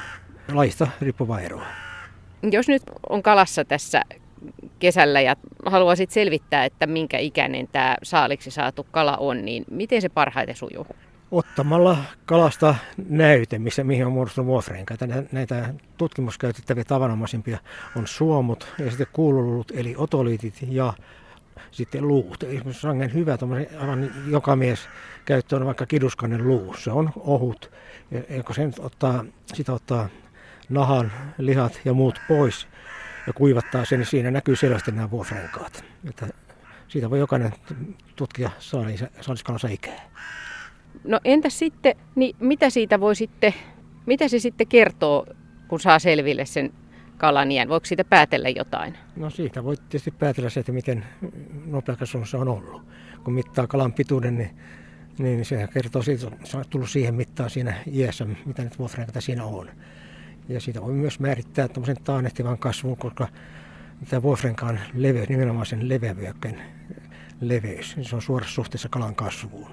laista 0.54 0.88
riippuvaa 1.02 1.42
eroa. 1.42 1.66
Jos 2.52 2.68
nyt 2.68 2.84
on 3.10 3.24
kalassa 3.24 3.66
tässä 3.66 4.02
kesällä 4.80 5.22
ja 5.22 5.36
haluaisit 5.66 6.12
selvittää, 6.12 6.66
että 6.66 6.88
minkä 6.88 7.18
ikäinen 7.18 7.68
tämä 7.72 7.96
saaliksi 8.04 8.52
saatu 8.52 8.88
kala 8.92 9.18
on, 9.18 9.46
niin 9.46 9.66
miten 9.72 10.02
se 10.02 10.10
parhaiten 10.10 10.56
sujuu? 10.56 10.88
Ottamalla 11.32 11.98
kalasta 12.26 12.76
näyte, 13.10 13.60
missä, 13.60 13.84
mihin 13.84 14.06
on 14.06 14.12
muodostunut 14.12 14.48
vuofreenkaita. 14.48 15.08
Näitä 15.32 15.74
tutkimuskäytettäviä 15.98 16.84
tavanomaisimpia 16.84 17.58
on 17.96 18.08
suomut 18.08 18.74
ja 18.80 18.90
sitten 18.90 19.08
kuululut, 19.14 19.72
eli 19.76 19.96
otoliitit 19.98 20.56
ja 20.68 20.94
sitten 21.72 22.08
luut. 22.08 22.44
Esimerkiksi 22.44 22.82
sangen 22.82 23.14
hyvä 23.14 23.38
aivan 23.80 24.12
joka 24.30 24.56
mies 24.56 24.80
käyttöön 25.26 25.66
vaikka 25.66 25.86
kiduskannen 25.86 26.48
luu. 26.48 26.76
Se 26.78 26.92
on 26.92 27.10
ohut. 27.16 27.72
Ja 28.30 28.44
kun 28.44 28.56
sen 28.56 28.74
ottaa, 28.80 29.26
sitä 29.54 29.74
ottaa 29.74 30.10
nahan, 30.70 31.12
lihat 31.38 31.82
ja 31.86 31.94
muut 31.94 32.22
pois, 32.28 32.68
ja 33.28 33.34
kuivattaa 33.34 33.86
sen, 33.86 34.00
niin 34.00 34.08
siinä 34.08 34.32
näkyy 34.32 34.56
selvästi 34.56 34.92
nämä 34.92 35.12
vuofrenkaat. 35.12 35.86
Että 36.10 36.28
siitä 36.88 37.10
voi 37.10 37.20
jokainen 37.20 37.54
tutkija 38.16 38.50
saaliskalansa 39.22 39.68
ikää. 39.68 40.10
No 41.04 41.20
entä 41.24 41.50
sitten, 41.50 41.96
niin 42.16 42.36
mitä 42.40 42.70
siitä 42.70 43.00
voi 43.00 43.16
sitten, 43.16 43.54
mitä 44.06 44.28
se 44.28 44.40
sitten 44.40 44.68
kertoo, 44.68 45.26
kun 45.68 45.80
saa 45.80 46.00
selville 46.00 46.46
sen 46.46 46.74
kalan 47.18 47.52
iän? 47.52 47.70
Voiko 47.70 47.86
siitä 47.86 48.04
päätellä 48.04 48.50
jotain? 48.50 48.98
No 49.16 49.30
siitä 49.30 49.64
voi 49.64 49.78
tietysti 49.78 50.12
päätellä 50.12 50.50
se, 50.50 50.60
että 50.60 50.72
miten 50.72 51.06
nopeakasvun 51.66 52.28
se 52.28 52.38
on 52.38 52.48
ollut. 52.48 52.82
Kun 53.24 53.34
mittaa 53.34 53.68
kalan 53.68 53.94
pituuden, 53.94 54.38
niin, 54.38 54.50
niin 55.20 55.46
se 55.46 55.68
kertoo 55.74 56.02
siitä, 56.02 56.28
että 56.28 56.46
se 56.46 56.58
on 56.58 56.66
tullut 56.70 56.90
siihen 56.90 57.16
mittaan 57.16 57.50
siinä 57.50 57.74
iässä, 57.92 58.26
mitä 58.46 58.64
nyt 58.64 58.80
vuofrenkaita 58.80 59.22
siinä 59.22 59.44
on. 59.44 59.70
Ja 60.50 60.62
siitä 60.62 60.82
voi 60.82 60.94
myös 60.94 61.20
määrittää 61.20 61.68
tämmöisen 61.68 61.98
taannehtivan 62.04 62.58
kasvun, 62.58 62.98
koska 62.98 63.28
tämä 64.10 64.22
Wolfrenkaan 64.22 64.80
leveys, 64.94 65.30
nimenomaan 65.30 65.66
sen 65.66 65.90
leveävyökkeen 65.90 66.62
leveys, 67.42 67.96
niin 67.96 68.06
se 68.06 68.16
on 68.16 68.22
suorassa 68.22 68.56
suhteessa 68.56 68.90
kalan 68.90 69.16
kasvuun. 69.16 69.72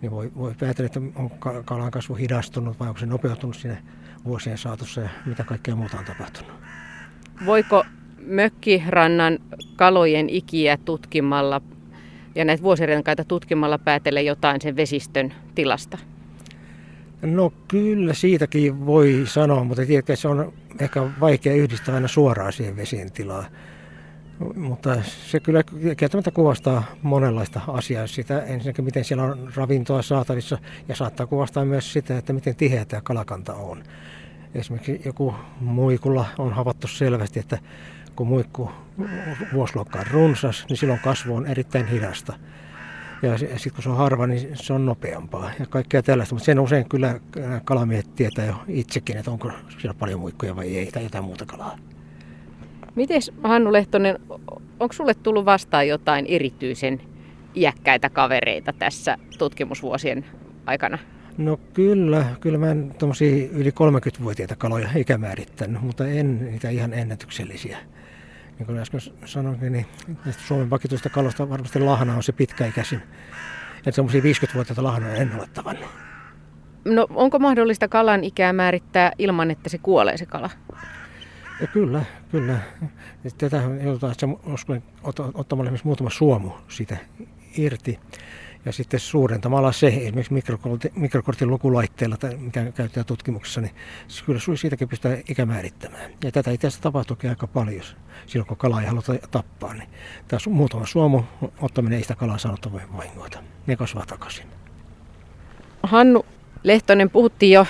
Niin 0.00 0.10
voi, 0.10 0.32
voi 0.36 0.54
päätellä, 0.58 0.86
että 0.86 1.00
on 1.14 1.30
kalan 1.64 1.90
kasvu 1.90 2.14
hidastunut 2.14 2.80
vai 2.80 2.88
onko 2.88 3.00
se 3.00 3.06
nopeutunut 3.06 3.56
sinne 3.56 3.82
vuosien 4.26 4.58
saatossa 4.58 5.00
ja 5.00 5.08
mitä 5.26 5.44
kaikkea 5.44 5.76
muuta 5.76 5.98
on 5.98 6.04
tapahtunut. 6.04 6.52
Voiko 7.46 7.84
mökkirannan 8.26 9.38
kalojen 9.76 10.30
ikiä 10.30 10.78
tutkimalla 10.84 11.60
ja 12.34 12.44
näitä 12.44 12.62
vuosirenkaita 12.62 13.24
tutkimalla 13.24 13.78
päätellä 13.78 14.20
jotain 14.20 14.60
sen 14.60 14.76
vesistön 14.76 15.34
tilasta? 15.54 15.98
No 17.22 17.52
kyllä 17.68 18.14
siitäkin 18.14 18.86
voi 18.86 19.22
sanoa, 19.24 19.64
mutta 19.64 19.86
tiedätkö, 19.86 20.16
se 20.16 20.28
on 20.28 20.52
ehkä 20.80 21.02
vaikea 21.20 21.54
yhdistää 21.54 21.94
aina 21.94 22.08
suoraan 22.08 22.52
siihen 22.52 22.76
vesien 22.76 23.12
tilaan. 23.12 23.44
Mutta 24.56 24.96
se 25.02 25.40
kyllä 25.40 25.62
kieltämättä 25.96 26.30
kuvastaa 26.30 26.82
monenlaista 27.02 27.60
asiaa. 27.68 28.06
Sitä 28.06 28.42
ensinnäkin, 28.42 28.84
miten 28.84 29.04
siellä 29.04 29.24
on 29.24 29.52
ravintoa 29.56 30.02
saatavissa 30.02 30.58
ja 30.88 30.96
saattaa 30.96 31.26
kuvastaa 31.26 31.64
myös 31.64 31.92
sitä, 31.92 32.18
että 32.18 32.32
miten 32.32 32.56
tiheä 32.56 32.84
tämä 32.84 33.00
kalakanta 33.00 33.54
on. 33.54 33.82
Esimerkiksi 34.58 35.00
joku 35.04 35.34
muikulla 35.60 36.26
on 36.38 36.52
havaittu 36.52 36.88
selvästi, 36.88 37.40
että 37.40 37.58
kun 38.16 38.26
muikku 38.26 38.70
vuosiluokka 39.52 39.98
on 39.98 40.06
runsas, 40.10 40.66
niin 40.68 40.76
silloin 40.76 41.00
kasvu 41.00 41.36
on 41.36 41.46
erittäin 41.46 41.86
hidasta. 41.86 42.32
Ja 43.22 43.38
sitten 43.38 43.72
kun 43.74 43.82
se 43.82 43.88
on 43.88 43.96
harva, 43.96 44.26
niin 44.26 44.48
se 44.54 44.72
on 44.72 44.86
nopeampaa 44.86 45.50
ja 45.60 45.66
kaikkea 45.66 46.02
tällaista. 46.02 46.34
Mutta 46.34 46.44
sen 46.44 46.60
usein 46.60 46.88
kyllä 46.88 47.20
kalamiehet 47.64 48.14
tietää 48.14 48.44
jo 48.44 48.54
itsekin, 48.68 49.16
että 49.16 49.30
onko 49.30 49.52
siellä 49.78 49.98
paljon 49.98 50.20
muikkoja 50.20 50.56
vai 50.56 50.76
ei 50.76 50.92
tai 50.92 51.02
jotain 51.02 51.24
muuta 51.24 51.46
kalaa. 51.46 51.78
Miten 52.94 53.20
Hannu 53.42 53.72
Lehtonen, 53.72 54.18
onko 54.80 54.92
sulle 54.92 55.14
tullut 55.14 55.44
vastaan 55.44 55.88
jotain 55.88 56.26
erityisen 56.26 57.00
iäkkäitä 57.54 58.10
kavereita 58.10 58.72
tässä 58.72 59.18
tutkimusvuosien 59.38 60.24
aikana? 60.66 60.98
No 61.38 61.56
kyllä, 61.56 62.24
kyllä 62.40 62.58
mä 62.58 62.70
en 62.70 62.94
yli 63.52 63.70
30-vuotiaita 63.70 64.56
kaloja 64.56 64.88
ikämäärittänyt, 64.96 65.82
mutta 65.82 66.06
en 66.06 66.44
niitä 66.50 66.70
ihan 66.70 66.92
ennätyksellisiä 66.92 67.78
niin 68.58 68.66
kuin 68.66 68.78
äsken 68.78 69.00
sanoin, 69.24 69.58
niin 69.60 69.86
näistä 70.24 70.42
Suomen 70.42 70.70
vakituista 70.70 71.08
kalosta 71.08 71.50
varmasti 71.50 71.80
lahna 71.80 72.16
on 72.16 72.22
se 72.22 72.32
pitkäikäisin. 72.32 73.02
Että 73.76 73.92
semmoisia 73.92 74.20
50-vuotiaita 74.20 74.82
lahnoja 74.82 75.14
en 75.14 75.34
ole 75.38 75.48
tavannut. 75.54 75.88
No 76.84 77.06
onko 77.10 77.38
mahdollista 77.38 77.88
kalan 77.88 78.24
ikää 78.24 78.52
määrittää 78.52 79.12
ilman, 79.18 79.50
että 79.50 79.68
se 79.68 79.78
kuolee 79.78 80.16
se 80.16 80.26
kala? 80.26 80.50
Ja 81.60 81.66
kyllä, 81.66 82.04
kyllä. 82.30 82.58
Tätä 83.38 83.62
joudutaan 83.82 84.14
ottamalla 85.34 85.68
esimerkiksi 85.68 85.86
muutama 85.86 86.10
suomu 86.10 86.52
siitä 86.68 86.96
irti. 87.56 87.98
Ja 88.66 88.72
sitten 88.72 89.00
suurentamalla 89.00 89.72
se, 89.72 89.86
esimerkiksi 89.86 90.32
mikrokortin, 90.32 90.92
mikrokortin 90.94 91.50
lukulaitteella, 91.50 92.16
mikä 92.38 92.72
käytetään 92.72 93.06
tutkimuksessa, 93.06 93.60
niin 93.60 93.72
kyllä 94.26 94.40
siitäkin 94.56 94.88
pystytään 94.88 95.22
ikämäärittämään. 95.28 96.10
Ja 96.24 96.32
tätä 96.32 96.50
itse 96.50 96.66
asiassa 96.66 96.82
tapahtuukin 96.82 97.30
aika 97.30 97.46
paljon 97.46 97.84
silloin, 98.26 98.48
kun 98.48 98.56
kalaa 98.56 98.80
ei 98.80 98.86
haluta 98.86 99.14
tappaa. 99.30 99.74
Niin 99.74 99.88
tässä 100.28 100.50
muutama 100.50 100.86
suomu 100.86 101.24
ottaminen 101.60 101.96
ei 101.96 102.02
sitä 102.02 102.14
kalaa 102.14 102.38
saanut 102.38 102.72
voi 102.72 102.80
vahingoita. 102.96 103.38
Ne 103.66 103.76
kasvaa 103.76 104.06
takaisin. 104.06 104.46
Hannu 105.82 106.26
Lehtonen, 106.62 107.10
puhuttiin 107.10 107.52
jo 107.52 107.66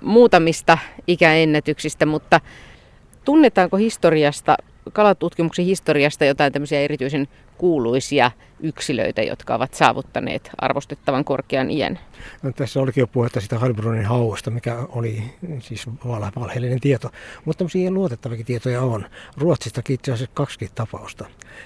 muutamista 0.00 0.78
ikäennätyksistä, 1.06 2.06
mutta 2.06 2.40
tunnetaanko 3.24 3.76
historiasta, 3.76 4.56
kalatutkimuksen 4.92 5.64
historiasta 5.64 6.24
jotain 6.24 6.52
tämmöisiä 6.52 6.80
erityisen 6.80 7.28
kuuluisia 7.58 8.30
yksilöitä, 8.60 9.22
jotka 9.22 9.54
ovat 9.54 9.74
saavuttaneet 9.74 10.50
arvostettavan 10.58 11.24
korkean 11.24 11.70
iän. 11.70 11.98
No, 12.42 12.52
tässä 12.52 12.80
olikin 12.80 13.00
jo 13.00 13.06
puhetta 13.06 13.40
sitä 13.40 13.58
Heilbronnin 13.58 14.06
hauosta, 14.06 14.50
mikä 14.50 14.76
oli 14.88 15.22
siis 15.60 15.86
valheellinen 16.36 16.80
tieto, 16.80 17.10
mutta 17.44 17.58
tämmöisiä 17.58 17.90
luotettavikin 17.90 18.46
tietoja 18.46 18.82
on. 18.82 19.04
Ruotsista 19.36 19.82
itse 19.88 20.12
asiassa 20.12 20.34
kaksi 20.34 20.70
tapausta. 20.74 21.24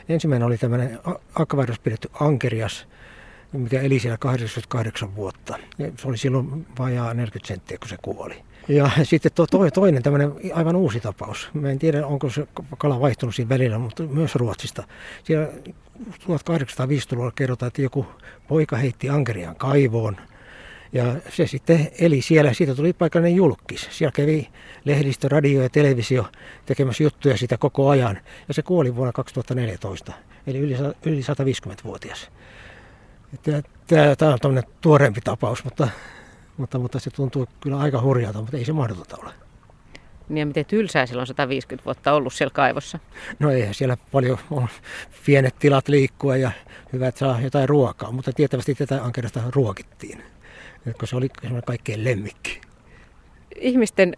Ensimmäinen 0.09 0.47
oli 0.47 0.59
tämmöinen 0.59 0.99
akvarius 1.35 1.78
pidetty 1.78 2.11
ankerias, 2.20 2.87
mikä 3.52 3.80
eli 3.80 3.99
siellä 3.99 4.18
88 4.18 5.16
vuotta. 5.16 5.59
Se 5.99 6.09
oli 6.09 6.18
silloin 6.18 6.66
vajaa 6.78 7.14
40 7.14 7.49
senttiä, 7.49 7.78
kun 7.78 7.88
se 7.88 7.97
kuoli. 8.02 8.42
Ja 8.70 8.90
sitten 9.02 9.32
to, 9.34 9.46
to, 9.46 9.70
toinen 9.70 10.02
tämmöinen 10.02 10.32
aivan 10.54 10.76
uusi 10.76 11.00
tapaus. 11.00 11.50
Mä 11.54 11.70
en 11.70 11.78
tiedä, 11.78 12.06
onko 12.06 12.30
se 12.30 12.46
kala 12.78 13.00
vaihtunut 13.00 13.34
siinä 13.34 13.48
välillä, 13.48 13.78
mutta 13.78 14.02
myös 14.02 14.34
Ruotsista. 14.34 14.82
Siellä 15.24 15.48
1850-luvulla 16.10 17.32
kerrotaan, 17.34 17.68
että 17.68 17.82
joku 17.82 18.06
poika 18.48 18.76
heitti 18.76 19.08
ankeriaan 19.08 19.56
kaivoon. 19.56 20.16
Ja 20.92 21.14
se 21.28 21.46
sitten 21.46 21.88
eli 21.98 22.22
siellä, 22.22 22.52
siitä 22.52 22.74
tuli 22.74 22.92
paikallinen 22.92 23.36
julkis. 23.36 23.88
Siellä 23.90 24.12
kävi 24.12 24.48
lehdistö, 24.84 25.28
radio 25.28 25.62
ja 25.62 25.68
televisio 25.68 26.26
tekemässä 26.66 27.02
juttuja 27.02 27.36
sitä 27.36 27.58
koko 27.58 27.88
ajan. 27.88 28.18
Ja 28.48 28.54
se 28.54 28.62
kuoli 28.62 28.96
vuonna 28.96 29.12
2014, 29.12 30.12
eli 30.46 30.58
yli, 30.58 30.76
yli 31.06 31.20
150-vuotias. 31.20 32.30
Tämä 34.18 34.32
on 34.32 34.38
tämmöinen 34.40 34.70
tuoreempi 34.80 35.20
tapaus, 35.20 35.64
mutta 35.64 35.88
mutta, 36.61 36.79
mutta 36.79 36.99
se 36.99 37.11
tuntuu 37.11 37.47
kyllä 37.61 37.79
aika 37.79 38.00
hurjalta, 38.00 38.40
mutta 38.40 38.57
ei 38.57 38.64
se 38.64 38.73
mahdotonta 38.73 39.17
ole. 39.23 39.33
Niin 40.29 40.38
ja 40.38 40.47
miten 40.47 40.64
tylsää 40.64 41.07
silloin 41.07 41.26
150 41.26 41.85
vuotta 41.85 42.12
ollut 42.12 42.33
siellä 42.33 42.52
kaivossa? 42.55 42.99
No 43.38 43.50
eihän 43.50 43.75
siellä 43.75 43.97
paljon 44.12 44.38
on 44.50 44.69
pienet 45.26 45.59
tilat 45.59 45.88
liikkua 45.88 46.37
ja 46.37 46.50
hyvä, 46.93 47.09
että 47.09 47.19
saa 47.19 47.40
jotain 47.40 47.69
ruokaa, 47.69 48.12
mutta 48.12 48.33
tietävästi 48.33 48.75
tätä 48.75 49.05
ankerasta 49.05 49.40
ruokittiin, 49.55 50.23
kun 50.99 51.09
se 51.09 51.17
oli 51.17 51.29
kaikkein 51.67 52.05
lemmikki. 52.05 52.61
ihmisten 53.57 54.17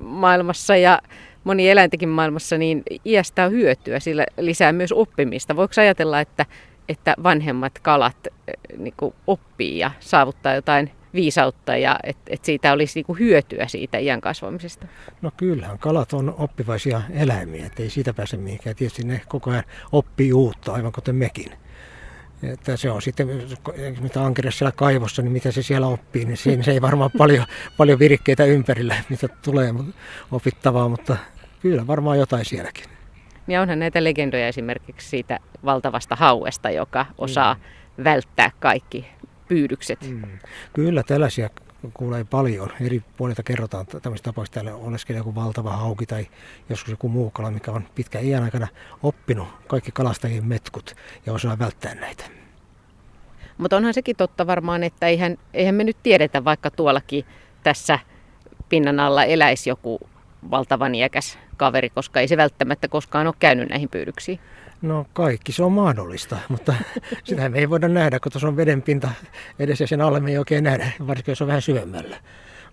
maailmassa 0.00 0.76
ja 0.76 1.00
moni 1.44 1.70
eläintekin 1.70 2.08
maailmassa, 2.08 2.58
niin 2.58 2.82
iästä 3.04 3.44
on 3.44 3.52
hyötyä, 3.52 4.00
sillä 4.00 4.26
lisää 4.38 4.72
myös 4.72 4.92
oppimista. 4.92 5.56
Voiko 5.56 5.74
ajatella, 5.76 6.20
että, 6.20 6.46
että 6.88 7.14
vanhemmat 7.22 7.78
kalat 7.78 8.16
niin 8.78 8.94
oppii 9.26 9.78
ja 9.78 9.90
saavuttaa 10.00 10.54
jotain 10.54 10.90
viisautta 11.14 11.76
ja 11.76 11.98
että 12.02 12.22
et 12.34 12.44
siitä 12.44 12.72
olisi 12.72 12.98
niinku 12.98 13.14
hyötyä 13.14 13.68
siitä 13.68 13.98
iän 13.98 14.20
kasvamisesta? 14.20 14.86
No 15.22 15.30
kyllähän 15.36 15.78
kalat 15.78 16.12
on 16.12 16.34
oppivaisia 16.38 17.02
eläimiä, 17.10 17.66
että 17.66 17.82
ei 17.82 17.90
siitä 17.90 18.14
pääse 18.14 18.36
mihinkään. 18.36 18.76
Tietysti 18.76 19.04
ne 19.04 19.20
koko 19.28 19.50
ajan 19.50 19.64
oppii 19.92 20.32
uutta, 20.32 20.72
aivan 20.72 20.92
kuten 20.92 21.16
mekin. 21.16 21.52
Että 22.42 22.76
se 22.76 22.90
on 22.90 23.02
sitten, 23.02 23.28
mitä 24.00 24.24
ankere 24.24 24.50
siellä 24.50 24.72
kaivossa, 24.72 25.22
niin 25.22 25.32
mitä 25.32 25.52
se 25.52 25.62
siellä 25.62 25.86
oppii, 25.86 26.24
niin 26.24 26.36
siinä 26.36 26.62
se 26.62 26.70
ei 26.70 26.82
varmaan 26.82 27.10
paljon, 27.18 27.46
paljon 27.76 27.98
virikkeitä 27.98 28.44
ympärillä, 28.44 28.96
mitä 29.08 29.28
tulee 29.28 29.74
opittavaa, 30.32 30.88
mutta 30.88 31.16
kyllä 31.60 31.86
varmaan 31.86 32.18
jotain 32.18 32.44
sielläkin. 32.44 32.84
Ja 33.48 33.62
onhan 33.62 33.78
näitä 33.78 34.04
legendoja 34.04 34.48
esimerkiksi 34.48 35.08
siitä 35.08 35.38
valtavasta 35.64 36.16
hauesta, 36.16 36.70
joka 36.70 37.06
osaa 37.18 37.54
mm. 37.54 38.04
välttää 38.04 38.50
kaikki 38.60 39.13
pyydykset. 39.48 40.00
Mm. 40.10 40.38
Kyllä 40.72 41.02
tällaisia 41.02 41.50
kuulee 41.94 42.24
paljon. 42.24 42.70
Eri 42.80 43.02
puolilta 43.16 43.42
kerrotaan 43.42 43.86
tämmöistä 43.86 44.24
tapauksista. 44.24 44.54
Täällä 44.54 44.74
oleskelee 44.74 45.18
joku 45.18 45.34
valtava 45.34 45.76
hauki 45.76 46.06
tai 46.06 46.26
joskus 46.68 46.90
joku 46.90 47.08
muu 47.08 47.30
kala, 47.30 47.50
mikä 47.50 47.70
on 47.70 47.88
pitkä 47.94 48.20
iän 48.20 48.42
aikana 48.42 48.68
oppinut 49.02 49.48
kaikki 49.66 49.92
kalastajien 49.92 50.46
metkut 50.46 50.96
ja 51.26 51.32
osaa 51.32 51.58
välttää 51.58 51.94
näitä. 51.94 52.24
Mutta 53.58 53.76
onhan 53.76 53.94
sekin 53.94 54.16
totta 54.16 54.46
varmaan, 54.46 54.82
että 54.82 55.06
eihän, 55.06 55.36
eihän 55.54 55.74
me 55.74 55.84
nyt 55.84 55.96
tiedetä, 56.02 56.44
vaikka 56.44 56.70
tuollakin 56.70 57.24
tässä 57.62 57.98
pinnan 58.68 59.00
alla 59.00 59.24
eläisi 59.24 59.70
joku 59.70 60.00
valtavan 60.50 60.94
iäkäs 60.94 61.38
kaveri, 61.56 61.90
koska 61.90 62.20
ei 62.20 62.28
se 62.28 62.36
välttämättä 62.36 62.88
koskaan 62.88 63.26
ole 63.26 63.34
käynyt 63.38 63.68
näihin 63.68 63.88
pyydyksiin. 63.88 64.40
No 64.82 65.06
kaikki 65.12 65.52
se 65.52 65.62
on 65.62 65.72
mahdollista, 65.72 66.38
mutta 66.48 66.74
sitä 67.24 67.48
me 67.48 67.58
ei 67.58 67.70
voida 67.70 67.88
nähdä, 67.88 68.20
kun 68.20 68.32
tuossa 68.32 68.48
on 68.48 68.56
vedenpinta 68.56 69.10
edessä 69.58 69.84
ja 69.84 69.88
sen 69.88 70.00
alle 70.00 70.20
me 70.20 70.30
ei 70.30 70.38
oikein 70.38 70.64
nähdä, 70.64 70.92
varsinkin 71.06 71.32
jos 71.32 71.42
on 71.42 71.48
vähän 71.48 71.62
syvemmällä. 71.62 72.16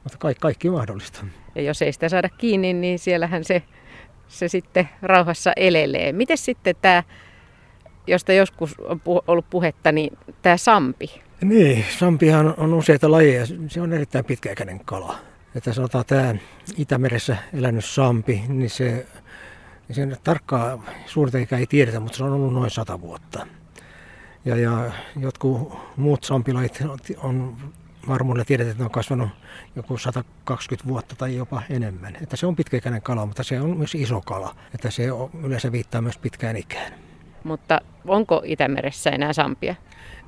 Mutta 0.04 0.18
kaikki, 0.18 0.42
kaikki 0.42 0.70
on 0.70 0.76
mahdollista. 0.76 1.26
Ja 1.56 1.62
jos 1.62 1.82
ei 1.82 1.94
sitä 1.94 2.10
saada 2.10 2.30
kiinni, 2.30 2.74
niin 2.74 3.00
siellähän 3.00 3.44
se, 3.44 3.64
se 4.28 4.48
sitten 4.48 4.90
rauhassa 5.02 5.54
elelee. 5.56 6.12
Miten 6.12 6.38
sitten 6.38 6.76
tämä, 6.82 7.04
josta 8.08 8.34
joskus 8.34 8.76
on 8.80 9.02
ollut 9.28 9.50
puhetta, 9.50 9.92
niin 9.92 10.18
tämä 10.42 10.58
sampi? 10.58 11.22
Niin, 11.42 11.86
sampihan 12.00 12.54
on 12.58 12.74
useita 12.74 13.12
lajeja. 13.12 13.46
Se 13.68 13.82
on 13.82 13.94
erittäin 13.94 14.26
pitkäikäinen 14.26 14.86
kala. 14.86 15.31
Että 15.56 15.74
sanotaan 15.74 16.06
tämä 16.06 16.36
Itämeressä 16.78 17.38
elänyt 17.54 17.86
sampi, 17.86 18.44
niin 18.48 18.70
se 18.70 19.06
niin 19.88 19.96
sen 19.96 20.18
tarkkaa 20.24 20.84
suurta 21.06 21.38
ikää 21.38 21.60
ei 21.60 21.68
tiedetä, 21.68 22.00
mutta 22.00 22.18
se 22.18 22.24
on 22.24 22.34
ollut 22.34 22.54
noin 22.54 22.70
sata 22.70 23.02
vuotta. 23.02 23.48
Ja, 24.46 24.56
ja 24.56 24.92
jotkut 25.20 25.78
muut 25.98 26.24
sampilait 26.24 26.84
on 27.18 27.58
varmuudella 28.08 28.46
tiedetään, 28.46 28.72
että 28.72 28.84
ne 28.84 28.86
on 28.86 28.92
kasvanut 28.92 29.30
joku 29.76 29.98
120 29.98 30.90
vuotta 30.90 31.16
tai 31.16 31.36
jopa 31.36 31.62
enemmän. 31.70 32.16
Että 32.22 32.36
se 32.36 32.46
on 32.46 32.56
pitkäikäinen 32.56 33.02
kala, 33.02 33.26
mutta 33.26 33.44
se 33.44 33.62
on 33.62 33.78
myös 33.78 33.96
iso 33.96 34.22
kala. 34.22 34.56
Että 34.76 34.92
se 34.92 35.04
yleensä 35.44 35.72
viittaa 35.72 36.02
myös 36.02 36.18
pitkään 36.18 36.58
ikään. 36.58 36.94
Mutta 37.44 37.82
onko 38.08 38.42
Itämeressä 38.46 39.10
enää 39.10 39.34
sampia? 39.34 39.76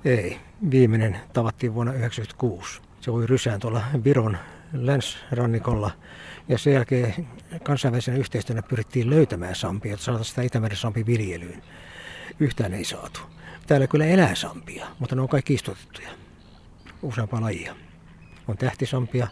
Ei. 0.05 0.39
Viimeinen 0.71 1.19
tavattiin 1.33 1.73
vuonna 1.73 1.91
1996. 1.91 2.81
Se 2.99 3.11
oli 3.11 3.27
rysään 3.27 3.59
tuolla 3.59 3.81
Viron 4.03 4.37
länsrannikolla 4.73 5.91
ja 6.47 6.57
sen 6.57 6.73
jälkeen 6.73 7.27
kansainvälisenä 7.63 8.17
yhteistyönä 8.17 8.61
pyrittiin 8.61 9.09
löytämään 9.09 9.55
sampia, 9.55 9.93
että 9.93 10.05
saataisiin 10.05 10.29
sitä 10.29 10.41
Itämeren 10.41 11.05
viljelyyn. 11.05 11.63
Yhtään 12.39 12.73
ei 12.73 12.85
saatu. 12.85 13.19
Täällä 13.67 13.87
kyllä 13.87 14.05
elää 14.05 14.35
sampia, 14.35 14.85
mutta 14.99 15.15
ne 15.15 15.21
on 15.21 15.29
kaikki 15.29 15.53
istutettuja. 15.53 16.09
Useampaa 17.01 17.41
lajia. 17.41 17.75
On 18.47 18.57
tähtisampia, 18.57 19.27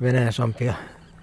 Venäjän 0.00 0.32
sampia, 0.32 0.74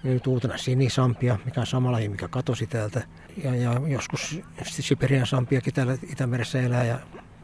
nyt 0.02 0.26
uutena 0.26 0.56
sinisampia, 0.56 1.38
mikä 1.44 1.60
on 1.60 1.66
sama 1.66 1.92
laji, 1.92 2.08
mikä 2.08 2.28
katosi 2.28 2.66
täältä. 2.66 3.02
Ja, 3.44 3.54
ja 3.54 3.80
joskus 3.88 4.40
Siberian 4.62 5.26
sampiakin 5.26 5.74
täällä 5.74 5.96
Itämeressä 6.12 6.60
elää 6.60 6.84
ja 6.84 6.98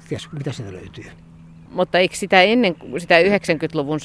ties 0.08 0.32
mitä 0.32 0.52
sieltä 0.52 0.72
löytyy. 0.72 1.04
Mutta 1.70 1.98
eikö 1.98 2.16
sitä 2.16 2.42
ennen 2.42 2.76
sitä 2.98 3.14
90-luvun 3.22 4.00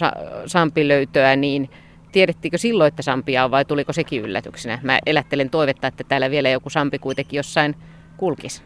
sampilöytöä, 0.46 1.36
niin 1.36 1.70
Tiedettiinkö 2.13 2.58
silloin, 2.58 2.88
että 2.88 3.02
sampia 3.02 3.45
on 3.45 3.52
vai 3.52 3.65
tuliko 3.65 3.93
sekin 3.93 4.21
yllätyksenä? 4.21 4.80
Mä 4.84 4.99
elättelen 5.06 5.49
toivetta, 5.49 5.88
että 5.88 6.04
täällä 6.04 6.32
vielä 6.32 6.49
joku 6.49 6.69
sampi 6.69 6.99
kuitenkin 6.99 7.38
jossain 7.38 7.76
kulkisi. 8.17 8.62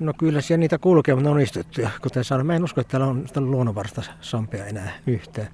No 0.00 0.12
kyllä 0.18 0.40
siellä 0.40 0.60
niitä 0.60 0.78
kulkee, 0.78 1.14
mutta 1.14 1.28
ne 1.28 1.34
on 1.34 1.40
istuttuja. 1.40 1.90
Kuten 2.02 2.24
sanoin, 2.24 2.46
mä 2.46 2.56
en 2.56 2.64
usko, 2.64 2.80
että 2.80 2.90
täällä 2.90 3.06
on, 3.06 3.24
täällä 3.32 3.50
luonnonvarasta 3.50 4.02
sampia 4.20 4.66
enää 4.66 4.92
yhtään. 5.06 5.48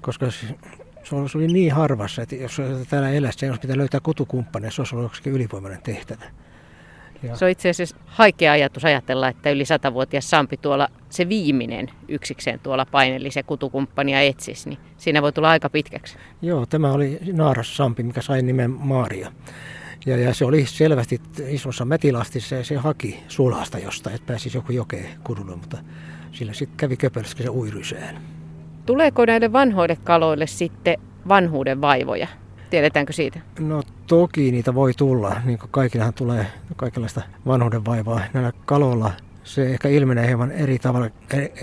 Koska 0.00 0.30
se 0.30 1.36
oli 1.36 1.46
niin 1.46 1.72
harvassa, 1.72 2.22
että 2.22 2.36
jos 2.36 2.62
täällä 2.90 3.10
eläisi, 3.10 3.38
se 3.38 3.46
olisi 3.46 3.60
pitää 3.60 3.76
löytää 3.76 4.00
kutukumppani, 4.00 4.70
se 4.70 4.80
olisi 4.80 4.96
ollut 4.96 5.20
ylivoimainen 5.26 5.82
tehtävä. 5.82 6.24
Ja. 7.22 7.36
Se 7.36 7.44
on 7.44 7.50
itse 7.50 7.68
asiassa 7.68 7.96
haikea 8.06 8.52
ajatus 8.52 8.84
ajatella, 8.84 9.28
että 9.28 9.50
yli 9.50 9.64
satavuotias 9.64 10.30
Sampi 10.30 10.56
tuolla 10.56 10.88
se 11.10 11.28
viimeinen 11.28 11.90
yksikseen 12.08 12.60
tuolla 12.60 12.86
paineli 12.86 13.30
se 13.30 13.42
kutukumppania 13.42 14.20
etsisi, 14.20 14.68
niin 14.68 14.78
siinä 14.96 15.22
voi 15.22 15.32
tulla 15.32 15.50
aika 15.50 15.70
pitkäksi. 15.70 16.16
Joo, 16.42 16.66
tämä 16.66 16.92
oli 16.92 17.18
Naaras 17.32 17.76
Sampi, 17.76 18.02
mikä 18.02 18.22
sai 18.22 18.42
nimen 18.42 18.70
Maaria. 18.70 19.32
Ja, 20.06 20.16
ja 20.16 20.34
se 20.34 20.44
oli 20.44 20.66
selvästi 20.66 21.20
isossa 21.48 21.84
metilastissa 21.84 22.54
ja 22.54 22.64
se 22.64 22.76
haki 22.76 23.22
sulhasta 23.28 23.78
jostain, 23.78 24.14
että 24.14 24.26
pääsisi 24.26 24.58
joku 24.58 24.72
jokeen 24.72 25.08
kudulle, 25.24 25.56
mutta 25.56 25.78
sillä 26.32 26.52
sitten 26.52 26.76
kävi 26.76 26.96
köpelössä, 26.96 27.42
se 27.42 27.48
uiryseen. 27.48 28.18
Tuleeko 28.86 29.24
näille 29.26 29.52
vanhoille 29.52 29.96
kaloille 30.04 30.46
sitten 30.46 30.98
vanhuuden 31.28 31.80
vaivoja? 31.80 32.28
Tiedetäänkö 32.70 33.12
siitä? 33.12 33.40
No 33.58 33.82
toki 34.06 34.52
niitä 34.52 34.74
voi 34.74 34.92
tulla. 34.94 35.36
Niin 35.44 35.58
kuin 35.58 35.70
kaikillahan 35.70 36.14
tulee 36.14 36.46
kaikenlaista 36.76 37.22
vanhuuden 37.46 37.84
vaivaa. 37.84 38.20
Näillä 38.32 38.52
kaloilla 38.66 39.12
se 39.44 39.66
ehkä 39.66 39.88
ilmenee 39.88 40.26
hieman 40.26 40.52
eri 40.52 40.78
tavalla. 40.78 41.10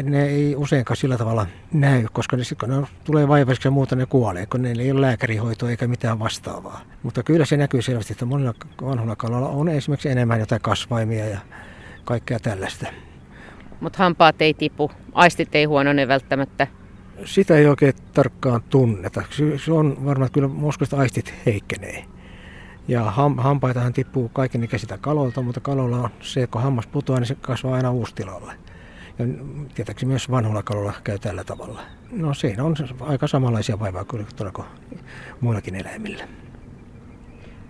Ne 0.04 0.26
ei 0.26 0.56
useinkaan 0.56 0.98
sillä 0.98 1.18
tavalla 1.18 1.48
näy, 1.74 2.06
koska 2.14 2.38
ne, 2.38 2.44
kun 2.60 2.70
ne 2.70 2.88
tulee 3.04 3.28
vaivaisiksi 3.28 3.68
ja 3.68 3.72
muuta 3.72 3.96
ne 3.96 4.06
kuolee, 4.06 4.46
kun 4.46 4.62
ne 4.62 4.72
ei 4.80 4.92
ole 4.92 5.02
lääkärihoitoa 5.02 5.70
eikä 5.70 5.88
mitään 5.88 6.20
vastaavaa. 6.20 6.82
Mutta 7.04 7.24
kyllä 7.24 7.46
se 7.46 7.58
näkyy 7.58 7.82
selvästi, 7.82 8.14
että 8.14 8.26
monilla 8.26 8.54
vanhuilla 8.82 9.16
kaloilla 9.16 9.50
on 9.50 9.70
esimerkiksi 9.70 10.10
enemmän 10.10 10.40
jotain 10.40 10.62
kasvaimia 10.62 11.26
ja 11.26 11.40
kaikkea 12.06 12.40
tällaista. 12.40 12.88
Mutta 13.82 13.98
hampaat 14.00 14.42
ei 14.42 14.54
tipu, 14.54 14.92
aistit 15.14 15.56
ei 15.56 15.66
huonone 15.66 16.08
välttämättä 16.08 16.68
sitä 17.26 17.58
ei 17.58 17.68
oikein 17.68 17.94
tarkkaan 18.14 18.62
tunneta. 18.70 19.24
Se 19.66 19.72
on 19.72 20.06
varmaan, 20.06 20.26
että 20.26 20.34
kyllä 20.34 20.48
Moskosta 20.48 20.98
aistit 20.98 21.34
heikkenee. 21.46 22.06
Ja 22.88 23.04
ham, 23.04 23.38
hampaitahan 23.38 23.94
tippuu 23.94 24.30
kaiken 24.30 24.64
ikäisiltä 24.64 24.98
kalolta, 24.98 25.42
mutta 25.42 25.60
kalolla 25.60 25.98
on 25.98 26.10
se, 26.22 26.48
kun 26.48 26.62
hammas 26.62 26.88
putoaa, 26.88 27.20
niin 27.20 27.28
se 27.28 27.36
kasvaa 27.36 27.76
aina 27.76 27.92
uustilalle. 27.92 28.54
Ja 29.20 29.26
tietääkseni 29.76 30.10
myös 30.10 30.32
vanhulla 30.32 30.64
kalolla 30.64 30.94
käy 31.04 31.20
tällä 31.20 31.44
tavalla. 31.44 31.82
No 32.12 32.34
siinä 32.34 32.64
on 32.64 32.76
aika 33.00 33.28
samanlaisia 33.28 33.80
vaivaa 33.80 34.06
kuin 34.06 34.26
muillakin 35.42 35.76
eläimillä. 35.76 36.28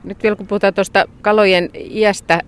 Nyt 0.03 0.23
vielä 0.23 0.36
kun 0.36 0.47
puhutaan 0.47 0.73
tuosta 0.73 1.05
kalojen 1.21 1.69
iästä 1.73 2.41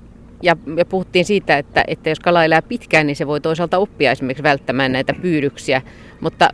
ja, 0.44 0.58
ja 0.78 0.86
puhuttiin 0.86 1.26
siitä, 1.26 1.58
että, 1.58 1.84
että 1.88 2.10
jos 2.10 2.20
kala 2.20 2.46
elää 2.46 2.62
pitkään, 2.62 3.08
niin 3.08 3.16
se 3.16 3.28
voi 3.28 3.42
toisaalta 3.42 3.78
oppia 3.78 4.12
esimerkiksi 4.12 4.44
välttämään 4.44 4.92
näitä 4.92 5.14
pyydyksiä. 5.14 5.82
Mutta 6.22 6.50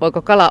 voiko 0.00 0.22
kala 0.22 0.50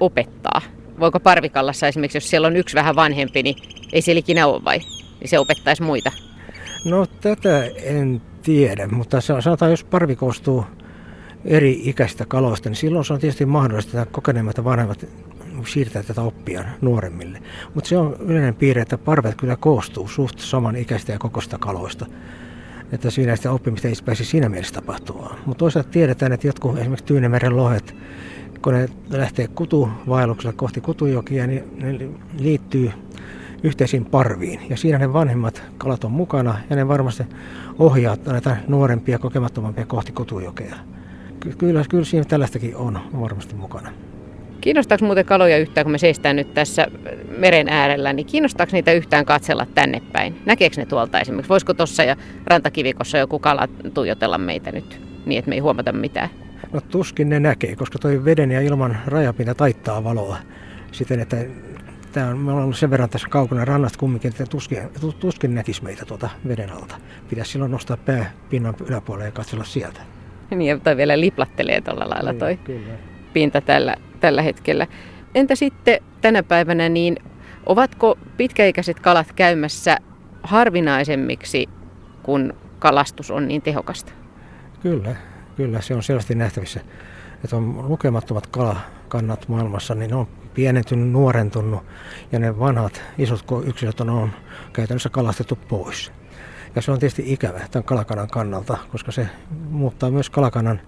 opettaa? 0.00 0.60
Voiko 1.00 1.20
parvikallassa 1.20 1.88
esimerkiksi, 1.88 2.16
jos 2.16 2.30
siellä 2.30 2.46
on 2.46 2.56
yksi 2.56 2.74
vähän 2.74 2.96
vanhempi, 2.96 3.42
niin 3.42 3.56
ei 3.92 4.02
siellä 4.02 4.18
ikinä 4.18 4.46
ole 4.46 4.64
vai? 4.64 4.78
Niin 4.78 5.28
se 5.28 5.38
opettaisi 5.38 5.82
muita? 5.82 6.12
No 6.84 7.06
tätä 7.06 7.64
en 7.82 8.22
tiedä, 8.42 8.88
mutta 8.88 9.20
sanotaan, 9.20 9.70
jos 9.70 9.84
parvi 9.84 10.16
koostuu 10.16 10.64
eri 11.44 11.80
ikäistä 11.84 12.26
kaloista, 12.26 12.68
niin 12.68 12.76
silloin 12.76 13.04
se 13.04 13.12
on 13.12 13.20
tietysti 13.20 13.46
mahdollista, 13.46 14.02
että 14.02 14.12
kokeneemmat 14.12 14.64
vanhemmat 14.64 15.06
siirtää 15.66 16.02
tätä 16.02 16.22
oppia 16.22 16.64
nuoremmille. 16.80 17.42
Mutta 17.74 17.88
se 17.88 17.98
on 17.98 18.16
yleinen 18.20 18.54
piirre, 18.54 18.82
että 18.82 18.98
parvet 18.98 19.34
kyllä 19.34 19.56
koostuu 19.56 20.08
suht 20.08 20.38
saman 20.38 20.76
ikäistä 20.76 21.12
ja 21.12 21.18
kokoista 21.18 21.58
kaloista. 21.58 22.06
Että 22.92 23.10
siinä 23.10 23.36
sitä 23.36 23.52
oppimista 23.52 23.88
ei 23.88 23.94
pääsi 24.04 24.24
siinä 24.24 24.48
mielessä 24.48 24.74
tapahtumaan. 24.74 25.38
Mutta 25.46 25.58
toisaalta 25.58 25.90
tiedetään, 25.90 26.32
että 26.32 26.46
jotkut 26.46 26.78
esimerkiksi 26.78 27.04
Tyynemeren 27.04 27.56
lohet 27.56 27.94
kun 28.62 28.74
ne 28.74 28.88
lähtee 29.10 29.48
kutuvaelluksella 29.48 30.52
kohti 30.52 30.80
kutujokia, 30.80 31.46
niin 31.46 31.64
ne 31.76 32.08
liittyy 32.38 32.90
yhteisiin 33.62 34.04
parviin. 34.04 34.60
Ja 34.70 34.76
siinä 34.76 34.98
ne 34.98 35.12
vanhemmat 35.12 35.62
kalat 35.78 36.04
on 36.04 36.12
mukana 36.12 36.58
ja 36.70 36.76
ne 36.76 36.88
varmasti 36.88 37.22
ohjaa 37.78 38.16
näitä 38.26 38.56
nuorempia, 38.68 39.18
kokemattomampia 39.18 39.86
kohti 39.86 40.12
kutujokea. 40.12 40.74
Kyllä, 41.58 41.84
kyllä 41.88 42.04
siinä 42.04 42.24
tällaistakin 42.24 42.76
on 42.76 43.00
varmasti 43.20 43.54
mukana. 43.54 43.90
Kiinnostaako 44.60 45.04
muuten 45.04 45.24
kaloja 45.24 45.58
yhtään, 45.58 45.84
kun 45.84 45.92
me 45.92 45.98
seistään 45.98 46.36
nyt 46.36 46.54
tässä 46.54 46.86
meren 47.38 47.68
äärellä, 47.68 48.12
niin 48.12 48.26
kiinnostaako 48.26 48.72
niitä 48.72 48.92
yhtään 48.92 49.24
katsella 49.24 49.66
tänne 49.74 50.02
päin? 50.12 50.40
Näkeekö 50.46 50.76
ne 50.76 50.86
tuolta 50.86 51.20
esimerkiksi? 51.20 51.48
Voisiko 51.48 51.74
tuossa 51.74 52.02
ja 52.02 52.16
rantakivikossa 52.46 53.18
joku 53.18 53.38
kala 53.38 53.68
tuijotella 53.94 54.38
meitä 54.38 54.72
nyt 54.72 55.00
niin, 55.26 55.38
että 55.38 55.48
me 55.48 55.54
ei 55.54 55.60
huomata 55.60 55.92
mitään? 55.92 56.41
No 56.72 56.80
tuskin 56.80 57.28
ne 57.28 57.40
näkee, 57.40 57.76
koska 57.76 57.98
toi 57.98 58.24
veden 58.24 58.50
ja 58.50 58.60
ilman 58.60 58.98
rajapinta 59.06 59.54
taittaa 59.54 60.04
valoa 60.04 60.36
siten, 60.92 61.20
että 61.20 61.36
tämä 62.12 62.28
on, 62.28 62.38
me 62.38 62.50
ollaan 62.50 62.64
ollut 62.64 62.78
sen 62.78 62.90
verran 62.90 63.10
tässä 63.10 63.28
kaukana 63.28 63.64
rannasta 63.64 63.98
kumminkin, 63.98 64.30
että 64.30 64.46
tuskin, 64.46 64.78
tuskin 65.18 65.54
näkisi 65.54 65.84
meitä 65.84 66.04
tuota 66.04 66.28
veden 66.48 66.72
alta. 66.72 66.96
Pitäisi 67.30 67.52
silloin 67.52 67.70
nostaa 67.70 67.96
pää 67.96 68.32
pinnan 68.50 68.74
yläpuolelle 68.86 69.28
ja 69.28 69.32
katsella 69.32 69.64
sieltä. 69.64 70.00
Niin, 70.50 70.62
ja 70.62 70.78
toi 70.78 70.96
vielä 70.96 71.20
liplattelee 71.20 71.80
tuolla 71.80 72.10
lailla 72.10 72.32
Niin, 72.32 72.40
toi 72.40 72.56
Kyllä. 72.56 72.92
pinta 73.32 73.60
tällä, 73.60 73.96
tällä 74.20 74.42
hetkellä. 74.42 74.86
Entä 75.34 75.54
sitten 75.54 76.00
tänä 76.20 76.42
päivänä, 76.42 76.88
niin 76.88 77.16
ovatko 77.66 78.18
pitkäikäiset 78.36 79.00
kalat 79.00 79.32
käymässä 79.32 79.96
harvinaisemmiksi, 80.42 81.68
kun 82.22 82.54
kalastus 82.78 83.30
on 83.30 83.48
niin 83.48 83.62
tehokasta? 83.62 84.12
Kyllä, 84.82 85.16
kyllä, 85.56 85.80
se 85.80 85.94
on 85.94 86.02
selvästi 86.02 86.34
nähtävissä. 86.34 86.80
Että 87.44 87.56
on 87.56 87.88
lukemattomat 87.88 88.46
kalakannat 88.46 89.48
maailmassa, 89.48 89.94
niin 89.94 90.10
ne 90.10 90.16
on 90.16 90.28
pienentynyt, 90.54 91.10
nuorentunut 91.10 91.84
ja 92.32 92.38
ne 92.38 92.58
vanhat 92.58 93.02
isot 93.18 93.44
yksilöt 93.64 94.00
on, 94.00 94.10
on 94.10 94.32
käytännössä 94.72 95.08
kalastettu 95.08 95.58
pois. 95.68 96.12
Ja 96.74 96.82
se 96.82 96.90
on 96.90 96.98
tietysti 96.98 97.32
ikävä 97.32 97.60
tämän 97.70 97.84
kalakannan 97.84 98.28
kannalta, 98.28 98.78
koska 98.92 99.12
se 99.12 99.28
muuttaa 99.50 100.10
myös 100.10 100.30
kalakannan 100.30 100.80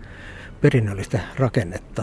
perinnöllistä 0.60 1.20
rakennetta. 1.36 2.02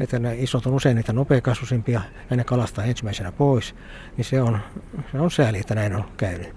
Että 0.00 0.18
ne 0.18 0.34
isot 0.38 0.66
on 0.66 0.74
usein 0.74 0.96
niitä 0.96 1.12
nopeakasvuisimpia 1.12 2.00
ja 2.30 2.36
ne 2.36 2.44
kalastaa 2.44 2.84
ensimmäisenä 2.84 3.32
pois, 3.32 3.74
niin 4.16 4.24
se 4.24 4.42
on, 4.42 4.58
se 5.12 5.20
on 5.20 5.30
sääli, 5.30 5.58
että 5.58 5.74
näin 5.74 5.96
on 5.96 6.04
käynyt. 6.16 6.56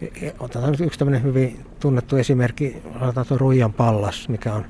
E- 0.00 0.26
e- 0.26 0.34
Otetaan 0.38 0.70
nyt 0.70 0.80
yksi 0.80 0.98
tämmöinen 0.98 1.22
hyvin 1.22 1.60
tunnettu 1.80 2.16
esimerkki, 2.16 2.76
otetaan 3.00 3.26
tuo 3.26 3.38
Ruijan 3.38 3.72
pallas, 3.72 4.28
mikä 4.28 4.54
on 4.54 4.64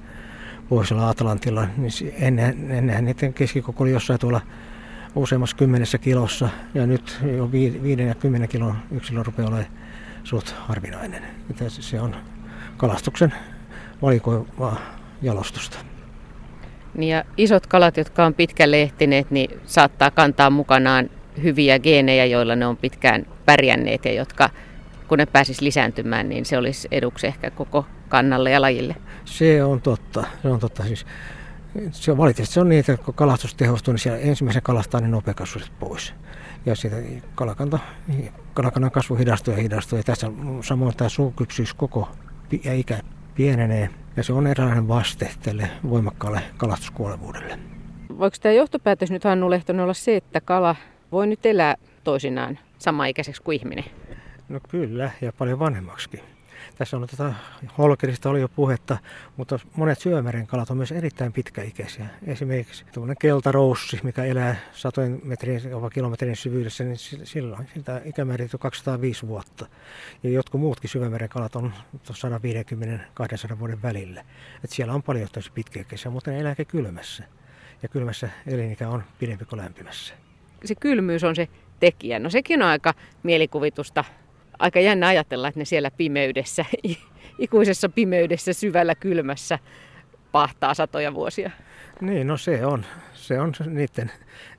pohjoisella 0.69 1.09
Atlantilla. 1.09 1.67
Niin 1.77 2.15
ennen, 2.21 2.71
ennenhän 2.71 3.05
niiden 3.05 3.35
keskikoko 3.35 3.85
oli 3.85 3.91
jossain 3.91 4.21
tuolla 4.21 4.41
useammassa 5.15 5.57
kymmenessä 5.57 5.99
kilossa, 5.99 6.49
ja 6.75 6.87
nyt 6.87 7.19
jo 7.37 7.53
vi- 7.53 7.81
viiden 7.83 8.09
ja 8.09 8.15
kymmenen 8.15 8.49
kilon 8.49 8.77
yksilö 8.91 9.23
rupeaa 9.23 9.49
olemaan 9.49 9.69
suht 10.25 10.51
harvinainen. 10.59 11.23
Se- 11.69 12.01
on 12.01 12.17
kalastuksen 12.77 13.33
valikoivaa 14.03 14.77
jalostusta. 15.23 15.79
Niin 16.95 17.11
ja 17.11 17.25
isot 17.37 17.67
kalat, 17.67 17.97
jotka 17.97 18.25
on 18.27 18.35
pitkälle 18.35 18.83
ehtineet, 18.83 19.31
niin 19.31 19.61
saattaa 19.65 20.11
kantaa 20.11 20.51
mukanaan 20.51 21.11
hyviä 21.43 21.79
geenejä, 21.79 22.25
joilla 22.25 22.57
ne 22.57 22.67
on 22.67 22.77
pitkään 22.77 23.27
pärjänneet 23.47 24.05
ja 24.05 24.13
jotka, 24.13 24.51
kun 25.09 25.19
ne 25.19 25.27
pääsis 25.27 25.61
lisääntymään, 25.61 26.29
niin 26.29 26.45
se 26.45 26.59
olisi 26.59 26.89
eduksi 26.91 27.27
ehkä 27.27 27.51
koko 27.51 27.87
kannalle 28.09 28.51
ja 28.51 28.61
lajille. 28.61 28.97
Se 29.25 29.65
on 29.65 29.81
totta. 29.81 30.25
Se 30.43 30.49
on 30.49 30.61
totta. 30.61 30.85
Siis, 30.85 31.07
se 31.91 32.11
on 32.11 32.19
valitettavasti 32.19 32.55
se 32.55 32.61
on 32.61 32.69
niin, 32.69 32.81
että 32.81 32.97
kun 32.97 33.15
kalastus 33.15 33.55
tehostuu, 33.55 33.93
niin 33.93 33.99
siellä 33.99 34.19
ensimmäisen 34.19 34.63
kalastaa 34.63 35.01
ne 35.01 35.09
nopeakasvuiset 35.09 35.73
pois. 35.81 36.15
Ja 36.67 36.75
siitä 36.75 36.97
kalakanta, 37.35 37.79
kalakannan 38.55 38.91
kasvu 38.91 39.17
hidastuu 39.17 39.55
ja 39.55 39.61
hidastuu. 39.61 39.99
Ja 39.99 40.03
tässä 40.03 40.31
samoin 40.63 40.97
tämä 40.97 41.09
suukypsyys 41.09 41.75
koko 41.75 42.09
ja 42.65 42.75
ikä 42.75 42.99
pienenee. 43.35 43.91
Ja 44.17 44.23
se 44.23 44.33
on 44.33 44.47
eräänlainen 44.47 44.89
vaste 44.89 45.31
tälle 45.43 45.71
voimakkaalle 45.91 46.43
kalastuskuolevuudelle. 46.57 47.59
Voiko 48.19 48.37
tämä 48.43 48.53
johtopäätös 48.53 49.11
nyt 49.11 49.25
Hannu 49.25 49.51
Lehtonen 49.51 49.83
olla 49.83 49.95
se, 49.95 50.17
että 50.17 50.41
kala 50.41 50.77
voi 51.13 51.27
nyt 51.27 51.47
elää 51.47 51.75
toisinaan 52.05 52.59
samaikäiseksi 52.79 53.43
kuin 53.43 53.59
ihminen? 53.59 53.85
No 54.49 54.61
kyllä, 54.69 55.11
ja 55.21 55.33
paljon 55.33 55.59
vanhemmaksikin. 55.59 56.21
Tässä 56.79 56.97
on 56.97 57.07
tätä 57.07 57.35
holkerista 57.79 58.31
oli 58.31 58.41
jo 58.41 58.49
puhetta, 58.49 58.99
mutta 59.37 59.59
monet 59.77 59.99
syömeren 59.99 60.47
kalat 60.47 60.71
on 60.71 60.77
myös 60.77 60.93
erittäin 60.93 61.33
pitkäikäisiä. 61.33 62.07
Esimerkiksi 62.27 62.85
tuollainen 62.93 63.17
keltaroussi, 63.21 64.01
mikä 64.03 64.25
elää 64.25 64.57
satojen 64.73 65.21
metrien, 65.25 65.71
jopa 65.71 65.91
kilometrin 65.91 66.37
syvyydessä, 66.37 66.85
niin 66.85 66.97
si- 66.97 67.21
silloin 67.25 67.69
sitä 67.75 68.01
ikämäärit 68.05 68.55
on 68.55 68.61
205 68.61 69.27
vuotta. 69.27 69.67
Ja 70.23 70.31
jotkut 70.31 70.61
muutkin 70.61 70.91
syvämeren 70.91 71.29
kalat 71.29 71.57
on 71.57 71.73
150-200 73.55 73.59
vuoden 73.59 73.83
välillä. 73.83 74.25
Et 74.65 74.71
siellä 74.71 74.95
on 74.95 75.03
paljon 75.03 75.29
tosi 75.33 75.53
pitkäikäisiä, 75.53 76.11
mutta 76.11 76.31
ne 76.31 76.41
elääkin 76.41 76.67
kylmässä. 76.67 77.25
Ja 77.83 77.89
kylmässä 77.89 78.31
elinikä 78.47 78.89
on 78.89 79.03
pidempi 79.19 79.45
kuin 79.45 79.61
lämpimässä. 79.61 80.15
Se 80.65 80.75
kylmyys 80.75 81.25
on 81.25 81.37
se 81.37 81.49
tekijä. 81.81 82.19
No 82.19 82.31
sekin 82.31 82.63
on 82.63 82.69
aika 82.69 82.95
mielikuvitusta. 83.23 84.05
Aika 84.59 84.81
jännä 84.81 85.07
ajatella, 85.07 85.49
että 85.49 85.61
ne 85.61 85.65
siellä 85.65 85.91
pimeydessä, 85.91 86.65
ikuisessa 87.39 87.89
pimeydessä, 87.89 88.53
syvällä 88.53 88.95
kylmässä 88.95 89.59
pahtaa 90.33 90.75
satoja 90.75 91.15
vuosia. 91.15 91.51
Niin, 92.01 92.27
no 92.27 92.37
se 92.37 92.67
on. 92.67 92.85
Se 93.15 93.41
on 93.41 93.53
niiden 93.67 94.11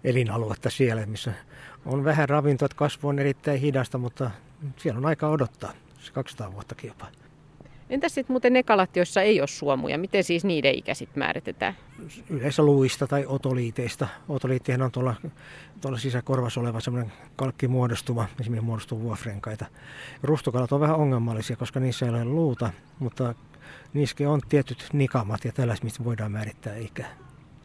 elinaluetta 0.03 0.69
siellä, 0.69 1.05
missä 1.05 1.33
on 1.85 2.03
vähän 2.03 2.29
ravintoa, 2.29 2.67
kasvu 2.75 3.07
on 3.07 3.19
erittäin 3.19 3.59
hidasta, 3.59 3.97
mutta 3.97 4.31
siellä 4.77 4.97
on 4.97 5.05
aika 5.05 5.27
odottaa. 5.27 5.73
Se 5.99 6.11
200 6.11 6.53
vuottakin 6.53 6.87
jopa. 6.87 7.07
Entäs 7.89 8.15
sitten 8.15 8.33
muuten 8.33 8.53
ne 8.53 8.63
kalat, 8.63 8.95
joissa 8.95 9.21
ei 9.21 9.41
ole 9.41 9.47
suomuja? 9.47 9.97
Miten 9.97 10.23
siis 10.23 10.45
niiden 10.45 10.75
ikä 10.75 10.93
sitten 10.93 11.19
määritetään? 11.19 11.73
Yleensä 12.29 12.63
luista 12.63 13.07
tai 13.07 13.25
otoliiteista. 13.27 14.07
Otoliittihän 14.29 14.81
on 14.81 14.91
tuolla, 14.91 15.15
tuolla 15.81 15.97
sisäkorvassa 15.97 16.59
oleva 16.59 16.79
semmoinen 16.79 17.13
kalkkimuodostuma, 17.35 18.27
esimerkiksi 18.39 18.65
muodostuu 18.65 19.01
vuofrenkaita. 19.01 19.65
Rustokalat 20.23 20.71
on 20.71 20.79
vähän 20.79 20.95
ongelmallisia, 20.95 21.55
koska 21.55 21.79
niissä 21.79 22.05
ei 22.05 22.09
ole 22.09 22.25
luuta, 22.25 22.69
mutta 22.99 23.35
niissäkin 23.93 24.27
on 24.27 24.41
tietyt 24.49 24.89
nikamat 24.93 25.45
ja 25.45 25.51
tällaiset, 25.51 25.83
mistä 25.83 26.03
voidaan 26.03 26.31
määrittää 26.31 26.75
ikä. 26.75 27.05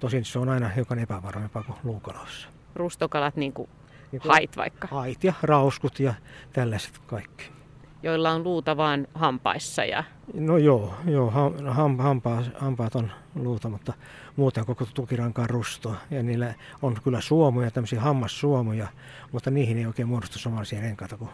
Tosin 0.00 0.24
se 0.24 0.38
on 0.38 0.48
aina 0.48 0.68
hiukan 0.68 0.98
epävarmempaa 0.98 1.62
kuin 1.62 1.78
luukaloissa. 1.84 2.48
Rustokalat, 2.74 3.36
niin 3.36 3.52
kuin 3.52 3.68
Niin 4.12 4.22
kuin 4.22 4.32
hait 4.32 4.56
vaikka, 4.56 4.88
Hait 4.90 5.24
ja 5.24 5.32
rauskut 5.42 6.00
ja 6.00 6.14
tällaiset 6.52 6.98
kaikki. 6.98 7.61
Joilla 8.02 8.30
on 8.30 8.44
luuta 8.44 8.76
vaan 8.76 9.06
hampaissa. 9.14 9.84
Ja... 9.84 10.04
No 10.34 10.56
joo, 10.58 10.94
joo 11.06 11.30
ham, 11.30 11.52
ham, 11.66 11.98
hampaa, 11.98 12.42
hampaat 12.58 12.94
on 12.94 13.10
luuta, 13.34 13.68
mutta 13.68 13.92
muuten 14.36 14.66
koko 14.66 14.86
tukiranka 14.94 15.42
on 15.42 15.50
rustoa. 15.50 15.96
Ja 16.10 16.22
niillä 16.22 16.54
on 16.82 16.96
kyllä 17.04 17.20
suomuja, 17.20 17.70
tämmöisiä 17.70 18.00
hammassuomuja, 18.00 18.86
mutta 19.32 19.50
niihin 19.50 19.78
ei 19.78 19.86
oikein 19.86 20.08
muodostu 20.08 20.38
samanlaisia 20.38 20.80
renkaita 20.80 21.16
kuin 21.16 21.30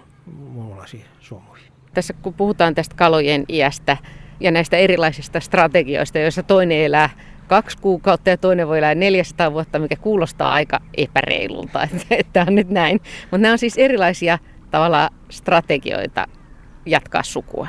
muunlaisia 0.53 1.05
suomuihin. 1.21 1.73
Tässä 1.95 2.15
kun 2.23 2.35
puhutaan 2.35 2.75
tästä 2.75 2.95
kalojen 2.97 3.45
iästä 3.49 3.97
ja 4.41 4.51
näistä 4.51 4.77
erilaisista 4.77 5.41
strategioista, 5.41 6.19
joissa 6.19 6.43
toinen 6.43 6.79
elää 6.79 7.11
kaksi 7.47 7.79
kuukautta 7.79 8.31
ja 8.31 8.37
toinen 8.37 8.69
voi 8.69 8.79
elää 8.79 8.95
400 8.95 9.53
vuotta, 9.53 9.79
mikä 9.79 9.97
kuulostaa 9.97 10.53
aika 10.53 10.81
epäreilulta, 10.97 11.83
että, 11.95 12.07
että 12.11 12.45
on 12.49 12.55
nyt 12.55 12.71
näin. 12.71 13.01
Mutta 13.23 13.39
nämä 13.39 13.53
on 13.53 13.59
siis 13.59 13.79
erilaisia 13.79 14.39
tavallaan 14.71 15.11
strategioita 15.31 16.27
jatkaa 16.89 17.23
sukua. 17.23 17.69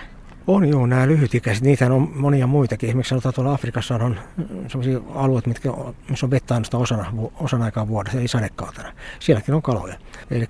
On 0.50 0.70
joo, 0.70 0.86
nämä 0.86 1.08
lyhytikäiset, 1.08 1.64
niitä 1.64 1.94
on 1.94 2.12
monia 2.16 2.48
muitakin. 2.48 2.90
Esimerkiksi 2.90 3.10
sanotaan 3.10 3.34
tuolla 3.34 3.54
Afrikassa 3.54 3.96
on 3.96 4.20
sellaisia 4.68 5.00
alueita, 5.16 5.48
mitkä 5.48 5.72
on, 5.72 5.96
missä 6.10 6.26
on 6.26 6.32
vettä 6.32 6.54
ainoastaan 6.54 6.84
osana, 6.84 7.14
vu- 7.16 7.34
osan 7.40 7.62
aikaa 7.62 7.88
vuodessa, 7.88 8.20
eli 8.20 8.28
sadekautena. 8.28 8.94
Sielläkin 9.20 9.56
on 9.56 9.62
kaloja. 9.62 9.96
Eli 10.32 10.48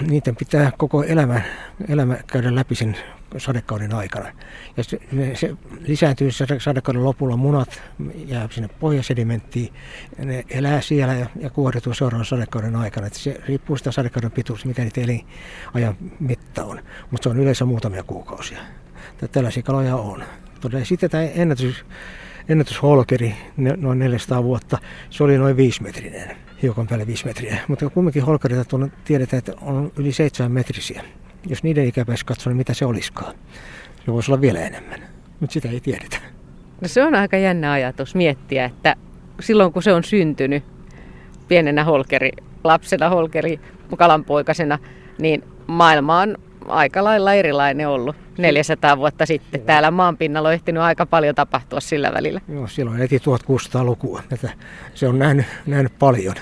niiden 0.00 0.36
pitää 0.36 0.72
koko 0.78 1.02
elämä, 1.02 1.40
elämä 1.88 2.16
käydä 2.26 2.54
läpi 2.54 2.74
sen 2.74 2.96
sadekauden 3.36 3.94
aikana. 3.94 4.32
Ja 4.76 4.84
se, 4.84 4.98
se 5.34 5.54
lisääntyy 5.80 6.28
sade- 6.28 6.60
sadekauden 6.60 7.04
lopulla, 7.04 7.36
munat 7.36 7.82
jää 8.26 8.48
sinne 8.50 8.68
pohjasedimenttiin, 8.68 9.72
ja 10.18 10.24
ne 10.24 10.44
elää 10.48 10.80
siellä 10.80 11.14
ja, 11.14 11.26
ja 11.40 11.50
kuoriutuu 11.50 11.94
seuraavan 11.94 12.26
sadekauden 12.26 12.76
aikana. 12.76 13.06
Et 13.06 13.14
se 13.14 13.40
riippuu 13.46 13.76
sitä 13.76 13.92
sadekauden 13.92 14.30
pituus, 14.30 14.64
mikä 14.64 14.84
niiden 14.84 15.04
elinajan 15.04 15.96
mitta 16.20 16.64
on. 16.64 16.80
Mutta 17.10 17.22
se 17.22 17.28
on 17.28 17.38
yleensä 17.38 17.64
muutamia 17.64 18.02
kuukausia. 18.02 18.58
Tä- 19.18 19.28
Tällaisia 19.28 19.62
kaloja 19.62 19.96
on. 19.96 20.24
Todella 20.60 20.84
sitten 20.84 21.10
tämä 21.10 21.22
ennätys, 21.22 21.84
ennätysholkeri, 22.48 23.34
noin 23.76 23.98
400 23.98 24.44
vuotta, 24.44 24.78
se 25.10 25.24
oli 25.24 25.38
noin 25.38 25.56
5 25.56 25.82
metrinen, 25.82 26.36
hiukan 26.62 26.86
päälle 26.86 27.06
5 27.06 27.26
metriä. 27.26 27.58
Mutta 27.68 27.90
kumminkin 27.90 28.22
holkereita 28.22 28.64
tuonne 28.64 28.90
tiedetään, 29.04 29.38
että 29.38 29.52
on 29.60 29.92
yli 29.96 30.12
7 30.12 30.52
metrisiä. 30.52 31.02
Jos 31.46 31.62
niiden 31.62 31.86
ikäpäivässä 31.86 32.26
katsoo, 32.26 32.50
niin 32.50 32.56
mitä 32.56 32.74
se 32.74 32.86
olisikaan. 32.86 33.34
Se 34.06 34.12
voisi 34.12 34.30
olla 34.32 34.40
vielä 34.40 34.60
enemmän, 34.60 35.00
mutta 35.40 35.54
sitä 35.54 35.68
ei 35.68 35.80
tiedetä. 35.80 36.16
No 36.80 36.88
se 36.88 37.04
on 37.04 37.14
aika 37.14 37.36
jännä 37.36 37.72
ajatus 37.72 38.14
miettiä, 38.14 38.64
että 38.64 38.96
silloin 39.40 39.72
kun 39.72 39.82
se 39.82 39.92
on 39.92 40.04
syntynyt 40.04 40.64
pienenä 41.48 41.84
holkeri, 41.84 42.30
lapsena 42.64 43.08
holkeri, 43.08 43.60
kalanpoikasena, 43.98 44.78
niin 45.18 45.44
maailma 45.66 46.20
on 46.20 46.36
aika 46.68 47.04
lailla 47.04 47.34
erilainen 47.34 47.88
ollut 47.88 48.16
400 48.38 48.96
vuotta 48.96 49.26
sitten. 49.26 49.60
Täällä 49.60 49.90
maanpinnalla 49.90 50.48
on 50.48 50.54
ehtinyt 50.54 50.82
aika 50.82 51.06
paljon 51.06 51.34
tapahtua 51.34 51.80
sillä 51.80 52.12
välillä. 52.12 52.40
Joo, 52.48 52.66
silloin 52.66 53.02
eti 53.02 53.18
1600-lukua. 53.18 54.22
Että 54.32 54.48
se 54.94 55.08
on 55.08 55.18
nähnyt, 55.18 55.46
nähnyt 55.66 55.98
paljon. 55.98 56.34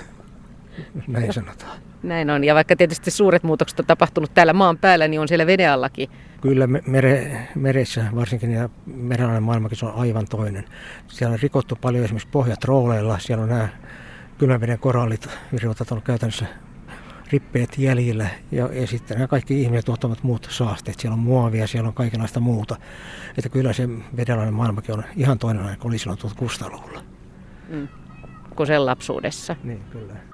näin 1.07 1.33
sanotaan. 1.33 1.79
Näin 2.03 2.31
on. 2.31 2.45
Ja 2.45 2.55
vaikka 2.55 2.77
tietysti 2.77 3.11
suuret 3.11 3.43
muutokset 3.43 3.81
on 3.81 3.87
tapahtunut 3.87 4.35
täällä 4.35 4.53
maan 4.53 4.79
päällä, 4.79 5.09
niin 5.09 5.21
on 5.21 5.29
siellä 5.29 5.47
veden 5.47 5.71
allakin. 5.71 6.09
Kyllä 6.41 6.67
mere, 6.67 7.49
meressä 7.55 8.05
varsinkin 8.15 8.51
ja 8.51 8.69
merenalainen 8.87 9.43
maailmakin 9.43 9.79
se 9.79 9.87
on 9.87 9.95
aivan 9.95 10.27
toinen. 10.31 10.65
Siellä 11.09 11.35
on 11.35 11.39
rikottu 11.43 11.77
paljon 11.81 12.05
esimerkiksi 12.05 12.29
pohjatrooleilla. 12.33 13.19
Siellä 13.19 13.43
on 13.43 13.49
nämä 13.49 13.69
kylmäveden 14.39 14.79
korallit 14.79 15.29
virvoitat 15.53 15.93
on 15.93 16.03
käytännössä 16.03 16.47
rippeet 17.33 17.79
jäljillä 17.79 18.29
ja, 18.51 18.69
ja 18.73 18.87
sitten 18.87 19.17
nämä 19.17 19.29
kaikki 19.29 19.63
ihmiset 19.63 19.85
tuottavat 19.85 20.23
muut 20.23 20.49
saasteet. 20.51 21.01
Siellä 21.01 21.15
on 21.15 21.19
muovia, 21.19 21.67
siellä 21.67 21.89
on 21.89 21.95
kaikenlaista 21.95 22.41
muuta. 22.41 22.77
Että 23.39 23.49
kyllä 23.49 23.73
se 23.73 23.89
vedenalainen 24.17 24.55
maailmakin 24.55 24.95
on 24.95 25.05
ihan 25.17 25.39
toinen 25.39 25.65
kuin 25.65 25.91
oli 25.91 25.99
silloin 25.99 26.19
1600-luvulla. 26.19 27.03
Mm. 27.69 27.89
Kuin 28.57 28.67
sen 28.67 28.87
lapsuudessa. 28.87 29.57
Niin, 29.65 29.81
kyllä. 29.91 30.32